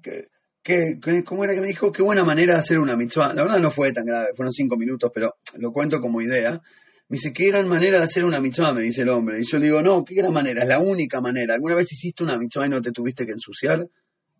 ¿cómo 1.25 1.43
era 1.43 1.53
que 1.53 1.61
me 1.61 1.67
dijo? 1.67 1.91
Qué 1.91 2.01
buena 2.01 2.23
manera 2.23 2.53
de 2.53 2.59
hacer 2.59 2.79
una 2.79 2.95
mitzvah. 2.95 3.33
La 3.33 3.43
verdad 3.43 3.59
no 3.59 3.71
fue 3.71 3.91
tan 3.93 4.05
grave, 4.05 4.29
fueron 4.35 4.53
cinco 4.53 4.77
minutos, 4.77 5.11
pero 5.13 5.35
lo 5.57 5.71
cuento 5.71 5.99
como 5.99 6.21
idea. 6.21 6.61
Me 7.07 7.15
dice, 7.15 7.33
qué 7.33 7.47
gran 7.47 7.67
manera 7.67 7.97
de 7.97 8.03
hacer 8.03 8.23
una 8.23 8.39
mitzvah, 8.39 8.73
me 8.73 8.81
dice 8.81 9.01
el 9.01 9.09
hombre. 9.09 9.39
Y 9.39 9.43
yo 9.43 9.57
le 9.57 9.65
digo, 9.65 9.81
no, 9.81 10.03
qué 10.05 10.15
gran 10.15 10.31
manera, 10.31 10.61
es 10.63 10.69
la 10.69 10.79
única 10.79 11.19
manera. 11.19 11.55
¿Alguna 11.55 11.75
vez 11.75 11.91
hiciste 11.91 12.23
una 12.23 12.37
mitzvah 12.37 12.67
y 12.67 12.69
no 12.69 12.81
te 12.81 12.91
tuviste 12.91 13.25
que 13.25 13.33
ensuciar? 13.33 13.85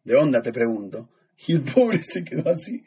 ¿De 0.04 0.16
onda, 0.16 0.42
te 0.42 0.52
pregunto? 0.52 1.10
Y 1.48 1.54
el 1.54 1.64
pobre 1.64 2.04
se 2.04 2.24
quedó 2.24 2.50
así. 2.50 2.84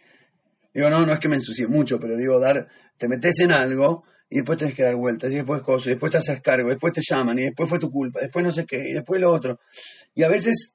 Digo, 0.72 0.88
no, 0.88 1.04
no 1.04 1.12
es 1.12 1.18
que 1.18 1.28
me 1.28 1.36
ensucie 1.36 1.66
mucho, 1.66 1.98
pero 1.98 2.16
digo, 2.16 2.38
dar, 2.38 2.68
te 2.96 3.08
metes 3.08 3.40
en 3.40 3.52
algo 3.52 4.04
y 4.30 4.36
después 4.36 4.58
tienes 4.58 4.76
que 4.76 4.82
dar 4.82 4.96
vueltas, 4.96 5.30
y 5.30 5.36
después 5.36 5.62
cosas, 5.62 5.86
y 5.86 5.90
después 5.90 6.10
te 6.10 6.18
haces 6.18 6.40
cargo, 6.40 6.68
después 6.68 6.92
te 6.92 7.00
llaman, 7.08 7.38
y 7.38 7.42
después 7.42 7.68
fue 7.68 7.78
tu 7.78 7.90
culpa, 7.90 8.20
después 8.20 8.44
no 8.44 8.50
sé 8.50 8.64
qué, 8.66 8.78
y 8.88 8.92
después 8.92 9.20
lo 9.20 9.30
otro. 9.30 9.60
Y 10.14 10.22
a 10.24 10.28
veces 10.28 10.73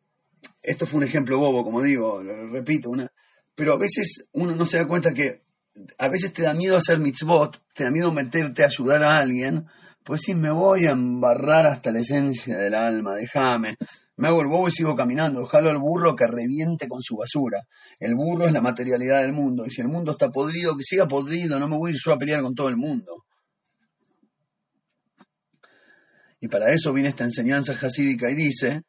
esto 0.62 0.86
fue 0.86 1.00
un 1.00 1.04
ejemplo 1.06 1.38
bobo, 1.38 1.64
como 1.64 1.82
digo, 1.82 2.22
lo 2.22 2.50
repito, 2.50 2.90
una, 2.90 3.12
pero 3.56 3.74
a 3.74 3.78
veces 3.78 4.26
uno 4.34 4.56
no 4.56 4.66
se 4.66 4.78
da 4.78 4.88
cuenta 4.88 5.14
que 5.14 5.44
a 5.98 6.10
veces 6.10 6.34
te 6.34 6.44
da 6.44 6.54
miedo 6.54 6.78
hacer 6.78 7.00
mitzvot, 7.00 7.62
te 7.74 7.84
da 7.84 7.92
miedo 7.92 8.12
meterte 8.12 8.64
a 8.64 8.68
ayudar 8.68 9.04
a 9.04 9.20
alguien, 9.20 9.66
pues 10.04 10.22
si 10.22 10.34
me 10.34 10.52
voy 10.52 10.86
a 10.86 10.92
embarrar 10.92 11.66
hasta 11.66 11.92
la 11.92 12.00
esencia 12.00 12.58
del 12.58 12.74
alma, 12.74 13.16
déjame. 13.16 13.76
Me 14.18 14.28
hago 14.28 14.42
el 14.42 14.48
bobo 14.48 14.68
y 14.68 14.72
sigo 14.72 14.96
caminando, 14.96 15.46
jalo 15.46 15.70
al 15.70 15.78
burro 15.78 16.16
que 16.16 16.28
reviente 16.28 16.88
con 16.90 17.02
su 17.02 17.16
basura. 17.16 17.62
El 18.00 18.16
burro 18.16 18.46
es 18.46 18.52
la 18.52 18.62
materialidad 18.62 19.22
del 19.22 19.34
mundo, 19.34 19.66
y 19.66 19.70
si 19.70 19.82
el 19.82 19.88
mundo 19.88 20.14
está 20.14 20.30
podrido, 20.30 20.76
que 20.76 20.84
siga 20.84 21.08
podrido, 21.08 21.58
no 21.60 21.68
me 21.70 21.78
voy 21.78 21.92
a 21.92 21.94
ir 21.94 22.00
yo 22.04 22.14
a 22.14 22.18
pelear 22.18 22.42
con 22.42 22.54
todo 22.54 22.68
el 22.70 22.76
mundo. 22.76 23.26
Y 26.42 26.48
para 26.48 26.74
eso 26.74 26.92
viene 26.94 27.10
esta 27.10 27.24
enseñanza 27.24 27.76
jasídica 27.76 28.30
y 28.30 28.36
dice, 28.36 28.84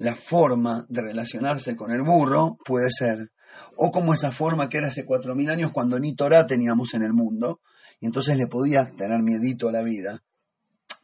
la 0.00 0.14
forma 0.14 0.86
de 0.88 1.02
relacionarse 1.02 1.76
con 1.76 1.92
el 1.92 2.00
burro 2.00 2.56
puede 2.64 2.90
ser, 2.90 3.32
o 3.76 3.90
como 3.90 4.14
esa 4.14 4.32
forma 4.32 4.66
que 4.70 4.78
era 4.78 4.88
hace 4.88 5.04
cuatro 5.04 5.34
mil 5.34 5.50
años 5.50 5.72
cuando 5.72 5.98
ni 5.98 6.14
Torah 6.14 6.46
teníamos 6.46 6.94
en 6.94 7.02
el 7.02 7.12
mundo, 7.12 7.60
y 8.00 8.06
entonces 8.06 8.38
le 8.38 8.46
podía 8.46 8.90
tener 8.96 9.22
miedito 9.22 9.68
a 9.68 9.72
la 9.72 9.82
vida, 9.82 10.22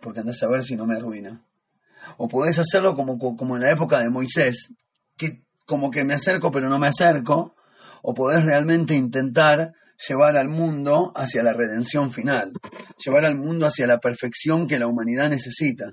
porque 0.00 0.20
andás 0.20 0.42
a 0.42 0.48
ver 0.48 0.62
si 0.62 0.76
no 0.76 0.86
me 0.86 0.96
arruina. 0.96 1.44
O 2.16 2.26
podés 2.26 2.58
hacerlo 2.58 2.96
como, 2.96 3.18
como 3.18 3.56
en 3.56 3.62
la 3.64 3.70
época 3.70 4.00
de 4.00 4.08
Moisés, 4.08 4.72
que 5.18 5.42
como 5.66 5.90
que 5.90 6.02
me 6.02 6.14
acerco 6.14 6.50
pero 6.50 6.70
no 6.70 6.78
me 6.78 6.86
acerco, 6.86 7.54
o 8.00 8.14
podés 8.14 8.46
realmente 8.46 8.94
intentar 8.94 9.74
llevar 10.08 10.38
al 10.38 10.48
mundo 10.48 11.12
hacia 11.14 11.42
la 11.42 11.52
redención 11.52 12.12
final, 12.12 12.50
llevar 13.04 13.26
al 13.26 13.36
mundo 13.36 13.66
hacia 13.66 13.86
la 13.86 13.98
perfección 13.98 14.66
que 14.66 14.78
la 14.78 14.86
humanidad 14.86 15.28
necesita. 15.28 15.92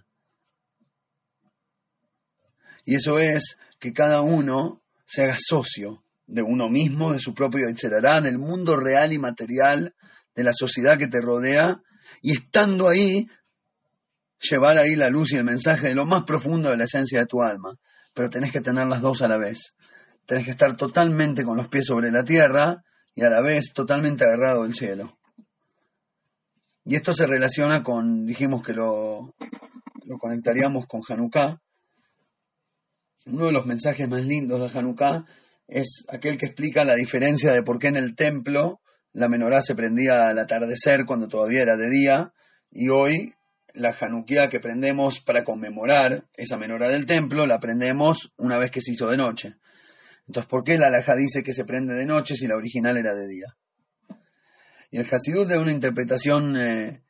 Y 2.85 2.95
eso 2.95 3.19
es 3.19 3.57
que 3.79 3.93
cada 3.93 4.21
uno 4.21 4.81
se 5.05 5.23
haga 5.23 5.37
socio 5.39 6.03
de 6.27 6.41
uno 6.41 6.69
mismo, 6.69 7.13
de 7.13 7.19
su 7.19 7.33
propio 7.33 7.67
Etcherará, 7.67 8.21
del 8.21 8.37
mundo 8.37 8.75
real 8.77 9.13
y 9.13 9.19
material, 9.19 9.93
de 10.35 10.43
la 10.43 10.53
sociedad 10.53 10.97
que 10.97 11.07
te 11.07 11.21
rodea, 11.21 11.81
y 12.21 12.31
estando 12.31 12.87
ahí, 12.87 13.27
llevar 14.39 14.77
ahí 14.77 14.95
la 14.95 15.09
luz 15.09 15.33
y 15.33 15.35
el 15.35 15.43
mensaje 15.43 15.89
de 15.89 15.95
lo 15.95 16.05
más 16.05 16.23
profundo 16.23 16.69
de 16.69 16.77
la 16.77 16.85
esencia 16.85 17.19
de 17.19 17.25
tu 17.25 17.41
alma. 17.41 17.77
Pero 18.13 18.29
tenés 18.29 18.51
que 18.51 18.61
tener 18.61 18.87
las 18.87 19.01
dos 19.01 19.21
a 19.21 19.27
la 19.27 19.37
vez. 19.37 19.73
Tenés 20.25 20.45
que 20.45 20.51
estar 20.51 20.75
totalmente 20.77 21.43
con 21.43 21.57
los 21.57 21.67
pies 21.67 21.85
sobre 21.85 22.11
la 22.11 22.23
tierra 22.23 22.83
y 23.15 23.23
a 23.23 23.29
la 23.29 23.41
vez 23.41 23.73
totalmente 23.73 24.23
agarrado 24.23 24.63
del 24.63 24.73
cielo. 24.73 25.17
Y 26.85 26.95
esto 26.95 27.13
se 27.13 27.27
relaciona 27.27 27.83
con, 27.83 28.25
dijimos 28.25 28.61
que 28.63 28.73
lo, 28.73 29.33
lo 30.05 30.17
conectaríamos 30.17 30.85
con 30.85 31.01
Hanukkah, 31.07 31.61
uno 33.25 33.45
de 33.45 33.51
los 33.51 33.65
mensajes 33.65 34.07
más 34.07 34.25
lindos 34.25 34.59
de 34.59 34.79
Hanukkah 34.79 35.25
es 35.67 36.05
aquel 36.09 36.37
que 36.37 36.47
explica 36.47 36.83
la 36.83 36.95
diferencia 36.95 37.53
de 37.53 37.63
por 37.63 37.79
qué 37.79 37.87
en 37.87 37.97
el 37.97 38.15
templo 38.15 38.81
la 39.11 39.29
menorá 39.29 39.61
se 39.61 39.75
prendía 39.75 40.27
al 40.27 40.39
atardecer 40.39 41.05
cuando 41.05 41.27
todavía 41.27 41.61
era 41.61 41.77
de 41.77 41.89
día 41.89 42.33
y 42.71 42.89
hoy 42.89 43.33
la 43.73 43.95
Hanukkah 43.99 44.49
que 44.49 44.59
prendemos 44.59 45.19
para 45.19 45.43
conmemorar 45.43 46.25
esa 46.35 46.57
menorá 46.57 46.89
del 46.89 47.05
templo 47.05 47.45
la 47.45 47.59
prendemos 47.59 48.33
una 48.37 48.59
vez 48.59 48.71
que 48.71 48.81
se 48.81 48.91
hizo 48.91 49.07
de 49.09 49.17
noche. 49.17 49.55
Entonces, 50.27 50.49
¿por 50.49 50.63
qué 50.63 50.77
la 50.77 50.87
alhaja 50.87 51.15
dice 51.15 51.43
que 51.43 51.53
se 51.53 51.65
prende 51.65 51.95
de 51.95 52.05
noche 52.05 52.35
si 52.35 52.47
la 52.47 52.55
original 52.55 52.97
era 52.97 53.13
de 53.13 53.27
día? 53.27 53.57
Y 54.89 54.97
el 54.97 55.07
Hasidut 55.11 55.47
da 55.47 55.59
una 55.59 55.71
interpretación 55.71 56.55
eh, 56.55 57.01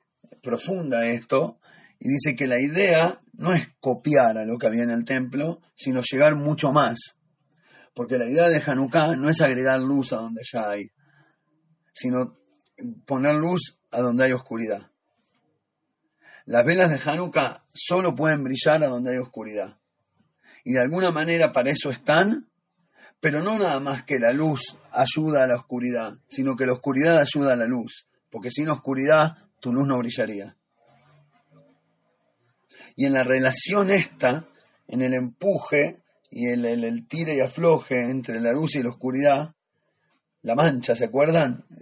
profunda 0.41 0.99
a 0.99 1.07
esto 1.07 1.59
y 2.05 2.09
dice 2.09 2.35
que 2.35 2.47
la 2.47 2.59
idea 2.59 3.21
no 3.31 3.53
es 3.53 3.69
copiar 3.79 4.37
a 4.37 4.45
lo 4.45 4.57
que 4.57 4.67
había 4.67 4.83
en 4.83 4.91
el 4.91 5.05
templo, 5.05 5.61
sino 5.73 6.01
llegar 6.01 6.35
mucho 6.35 6.73
más. 6.73 7.17
Porque 7.95 8.17
la 8.17 8.29
idea 8.29 8.49
de 8.49 8.61
Hanukkah 8.61 9.15
no 9.15 9.29
es 9.29 9.39
agregar 9.41 9.79
luz 9.79 10.11
a 10.11 10.17
donde 10.17 10.41
ya 10.51 10.69
hay, 10.69 10.91
sino 11.93 12.37
poner 13.05 13.35
luz 13.35 13.79
a 13.89 14.01
donde 14.01 14.25
hay 14.25 14.33
oscuridad. 14.33 14.91
Las 16.43 16.65
velas 16.65 16.89
de 16.89 17.09
Hanukkah 17.09 17.63
solo 17.73 18.13
pueden 18.13 18.43
brillar 18.43 18.83
a 18.83 18.89
donde 18.89 19.11
hay 19.11 19.19
oscuridad. 19.19 19.79
Y 20.65 20.73
de 20.73 20.81
alguna 20.81 21.11
manera 21.11 21.53
para 21.53 21.69
eso 21.69 21.89
están, 21.89 22.49
pero 23.21 23.41
no 23.41 23.57
nada 23.57 23.79
más 23.79 24.03
que 24.03 24.19
la 24.19 24.33
luz 24.33 24.77
ayuda 24.91 25.45
a 25.45 25.47
la 25.47 25.55
oscuridad, 25.55 26.17
sino 26.27 26.57
que 26.57 26.65
la 26.65 26.73
oscuridad 26.73 27.17
ayuda 27.17 27.53
a 27.53 27.55
la 27.55 27.65
luz, 27.65 28.07
porque 28.29 28.51
sin 28.51 28.67
oscuridad 28.67 29.37
tu 29.61 29.71
luz 29.71 29.87
no 29.87 29.99
brillaría. 29.99 30.57
Y 32.95 33.05
en 33.05 33.13
la 33.13 33.23
relación 33.23 33.89
esta, 33.89 34.47
en 34.87 35.01
el 35.01 35.13
empuje 35.13 36.03
y 36.29 36.49
el, 36.49 36.65
el, 36.65 37.07
tire 37.07 37.35
y 37.35 37.39
afloje 37.39 38.01
entre 38.01 38.39
la 38.39 38.53
luz 38.53 38.75
y 38.75 38.83
la 38.83 38.89
oscuridad, 38.89 39.55
la 40.41 40.55
mancha, 40.55 40.95
¿se 40.95 41.05
acuerdan? 41.05 41.65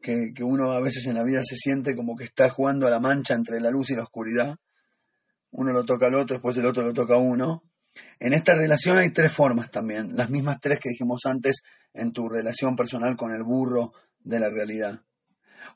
Que, 0.00 0.32
que, 0.32 0.44
uno 0.44 0.70
a 0.70 0.80
veces 0.80 1.04
en 1.06 1.16
la 1.16 1.24
vida 1.24 1.42
se 1.42 1.56
siente 1.56 1.96
como 1.96 2.14
que 2.14 2.22
está 2.22 2.48
jugando 2.48 2.86
a 2.86 2.90
la 2.90 3.00
mancha 3.00 3.34
entre 3.34 3.60
la 3.60 3.68
luz 3.68 3.90
y 3.90 3.96
la 3.96 4.04
oscuridad. 4.04 4.54
Uno 5.50 5.72
lo 5.72 5.84
toca 5.84 6.06
al 6.06 6.14
otro, 6.14 6.34
después 6.34 6.56
el 6.56 6.66
otro 6.66 6.84
lo 6.84 6.92
toca 6.94 7.14
a 7.14 7.18
uno. 7.18 7.64
En 8.20 8.32
esta 8.32 8.54
relación 8.54 8.98
hay 8.98 9.10
tres 9.10 9.32
formas 9.32 9.72
también, 9.72 10.16
las 10.16 10.30
mismas 10.30 10.60
tres 10.60 10.78
que 10.78 10.90
dijimos 10.90 11.22
antes 11.24 11.62
en 11.92 12.12
tu 12.12 12.28
relación 12.28 12.76
personal 12.76 13.16
con 13.16 13.32
el 13.32 13.42
burro 13.42 13.92
de 14.20 14.38
la 14.38 14.48
realidad. 14.50 15.02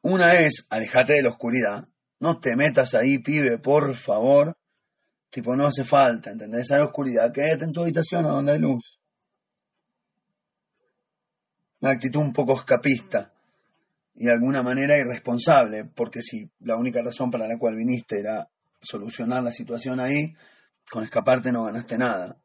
Una 0.03 0.35
es, 0.35 0.67
alejate 0.71 1.15
de 1.15 1.23
la 1.23 1.31
oscuridad, 1.31 1.89
no 2.23 2.39
te 2.39 2.55
metas 2.55 2.95
ahí, 2.95 3.19
pibe, 3.19 3.59
por 3.59 3.93
favor. 3.97 4.57
Tipo, 5.29 5.57
no 5.57 5.67
hace 5.67 5.83
falta, 5.83 6.31
¿entendés? 6.31 6.71
Hay 6.71 6.81
oscuridad, 6.81 7.33
quédate 7.33 7.65
en 7.65 7.73
tu 7.73 7.83
habitación 7.83 8.25
a 8.27 8.29
donde 8.29 8.53
hay 8.53 8.61
luz. 8.61 9.01
Una 11.81 11.91
actitud 11.91 12.21
un 12.21 12.33
poco 12.33 12.57
escapista 12.57 13.33
y 14.15 14.27
de 14.27 14.33
alguna 14.33 14.63
manera 14.63 14.97
irresponsable, 14.97 15.87
porque 15.97 16.23
si 16.23 16.49
la 16.61 16.77
única 16.77 17.03
razón 17.03 17.29
para 17.29 17.49
la 17.49 17.59
cual 17.59 17.75
viniste 17.75 18.21
era 18.21 18.49
solucionar 18.81 19.43
la 19.43 19.51
situación 19.51 19.99
ahí, 19.99 20.33
con 20.89 21.03
escaparte 21.03 21.51
no 21.51 21.65
ganaste 21.65 21.99
nada. 21.99 22.37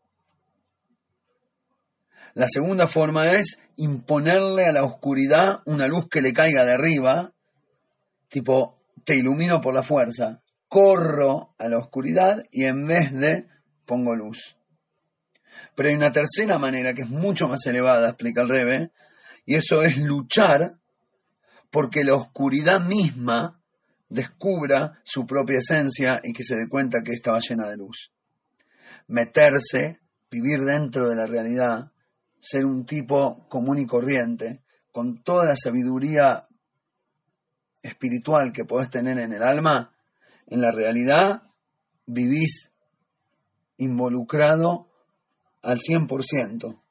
La 2.34 2.48
segunda 2.50 2.88
forma 2.88 3.32
es 3.32 3.60
imponerle 3.76 4.66
a 4.66 4.72
la 4.72 4.84
oscuridad 4.84 5.62
una 5.66 5.88
luz 5.88 6.08
que 6.10 6.22
le 6.22 6.34
caiga 6.34 6.66
de 6.66 6.74
arriba, 6.74 7.32
tipo, 8.28 8.77
te 9.08 9.16
ilumino 9.16 9.62
por 9.62 9.74
la 9.74 9.84
fuerza, 9.84 10.42
corro 10.68 11.56
a 11.58 11.70
la 11.70 11.78
oscuridad 11.78 12.44
y 12.52 12.66
en 12.66 12.86
vez 12.86 13.14
de 13.14 13.48
pongo 13.86 14.14
luz. 14.14 14.58
Pero 15.76 15.88
hay 15.88 15.96
una 15.96 16.12
tercera 16.12 16.58
manera 16.58 16.94
que 16.94 17.04
es 17.04 17.10
mucho 17.10 17.48
más 17.48 17.66
elevada, 17.68 18.10
explica 18.10 18.42
el 18.42 18.50
Rebe, 18.50 18.92
y 19.46 19.56
eso 19.56 19.82
es 19.82 19.98
luchar 19.98 20.76
porque 21.72 22.04
la 22.04 22.16
oscuridad 22.16 22.82
misma 22.82 23.62
descubra 24.10 25.00
su 25.06 25.26
propia 25.26 25.60
esencia 25.60 26.20
y 26.22 26.34
que 26.34 26.44
se 26.44 26.58
dé 26.58 26.68
cuenta 26.68 27.02
que 27.02 27.14
estaba 27.14 27.40
llena 27.40 27.70
de 27.70 27.78
luz. 27.78 28.12
Meterse, 29.08 30.02
vivir 30.30 30.66
dentro 30.66 31.08
de 31.08 31.16
la 31.16 31.28
realidad, 31.28 31.94
ser 32.42 32.66
un 32.66 32.86
tipo 32.86 33.48
común 33.48 33.80
y 33.80 33.86
corriente, 33.86 34.64
con 34.92 35.24
toda 35.24 35.46
la 35.46 35.56
sabiduría 35.56 36.44
espiritual 37.88 38.52
que 38.52 38.66
podés 38.66 38.90
tener 38.90 39.18
en 39.20 39.34
el 39.34 39.44
alma, 39.44 39.94
en 40.48 40.62
la 40.62 40.72
realidad 40.72 41.44
vivís 42.06 42.72
involucrado 43.78 44.90
al 45.62 45.80
100%, 45.80 46.82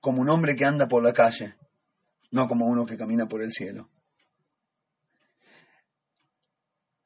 como 0.00 0.22
un 0.22 0.30
hombre 0.30 0.56
que 0.56 0.64
anda 0.64 0.88
por 0.88 1.02
la 1.02 1.12
calle, 1.12 1.56
no 2.30 2.46
como 2.46 2.66
uno 2.66 2.86
que 2.86 2.96
camina 2.96 3.26
por 3.26 3.42
el 3.42 3.52
cielo. 3.52 3.88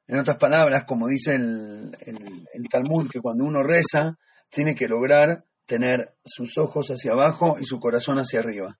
En 0.07 0.19
otras 0.19 0.37
palabras, 0.37 0.85
como 0.85 1.09
dice 1.09 1.37
el, 1.37 1.97
el, 2.05 2.69
Talmud, 2.69 3.09
que 3.11 3.21
cuando 3.21 3.45
uno 3.45 3.63
reza, 3.63 4.19
tiene 4.51 4.75
que 4.75 4.89
lograr 4.89 5.45
tener 5.65 6.17
sus 6.25 6.59
ojos 6.59 6.89
hacia 6.89 7.13
abajo 7.13 7.57
y 7.59 7.65
su 7.65 7.81
corazón 7.81 8.19
hacia 8.19 8.41
arriba. 8.41 8.79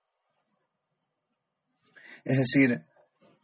Es 2.23 2.37
decir, 2.37 2.85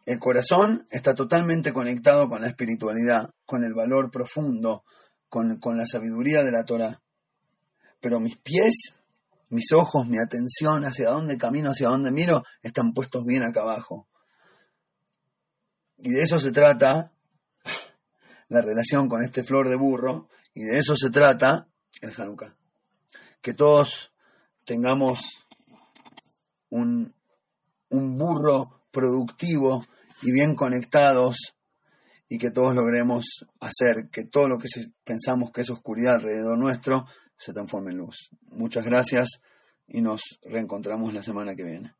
el 0.06 0.20
corazón 0.20 0.88
está 0.90 1.14
totalmente 1.14 1.72
conectado 1.74 2.30
con 2.30 2.42
la 2.42 2.48
espiritualidad, 2.48 3.30
con 3.46 3.64
el 3.64 3.74
valor 3.74 4.10
profundo, 4.10 4.84
con, 5.28 5.60
la 5.78 5.86
sabiduría 5.86 6.44
de 6.44 6.52
la 6.52 6.64
Torah. 6.64 7.02
Pero 8.00 8.20
mis 8.20 8.38
pies, 8.38 8.96
mis 9.50 9.72
ojos, 9.72 10.08
mi 10.08 10.18
atención, 10.18 10.84
hacia 10.84 11.10
dónde 11.10 11.38
camino, 11.38 11.70
hacia 11.72 11.90
dónde 11.90 12.12
miro, 12.12 12.44
están 12.64 12.94
puestos 12.94 13.26
bien 13.26 13.44
acá 13.44 13.62
abajo. 13.62 14.08
Y 15.98 16.12
de 16.12 16.24
eso 16.24 16.40
se 16.40 16.52
trata 16.52 17.12
la 18.48 18.62
relación 18.62 19.10
con 19.10 19.22
este 19.22 19.44
flor 19.44 19.70
de 19.70 19.76
burro, 19.76 20.28
y 20.56 20.64
de 20.64 20.78
eso 20.78 20.96
se 20.96 21.12
trata 21.12 21.68
el 22.02 22.14
Hanukkah. 22.18 22.56
Que 23.42 23.54
todos 23.54 24.12
tengamos 24.66 25.20
un, 26.70 27.14
un 27.90 28.16
burro 28.16 28.82
productivo 28.92 29.86
y 30.22 30.32
bien 30.32 30.56
conectados 30.56 31.56
y 32.28 32.38
que 32.38 32.52
todos 32.52 32.76
logremos 32.76 33.26
hacer 33.60 34.10
que 34.12 34.24
todo 34.24 34.48
lo 34.48 34.58
que 34.58 34.68
pensamos 35.04 35.52
que 35.52 35.62
es 35.62 35.70
oscuridad 35.70 36.16
alrededor 36.16 36.58
nuestro 36.58 37.06
se 37.36 37.54
transforme 37.54 37.92
en 37.92 37.98
luz. 37.98 38.30
Muchas 38.52 38.86
gracias 38.86 39.42
y 39.88 40.02
nos 40.02 40.22
reencontramos 40.44 41.14
la 41.14 41.24
semana 41.24 41.56
que 41.56 41.64
viene. 41.64 41.94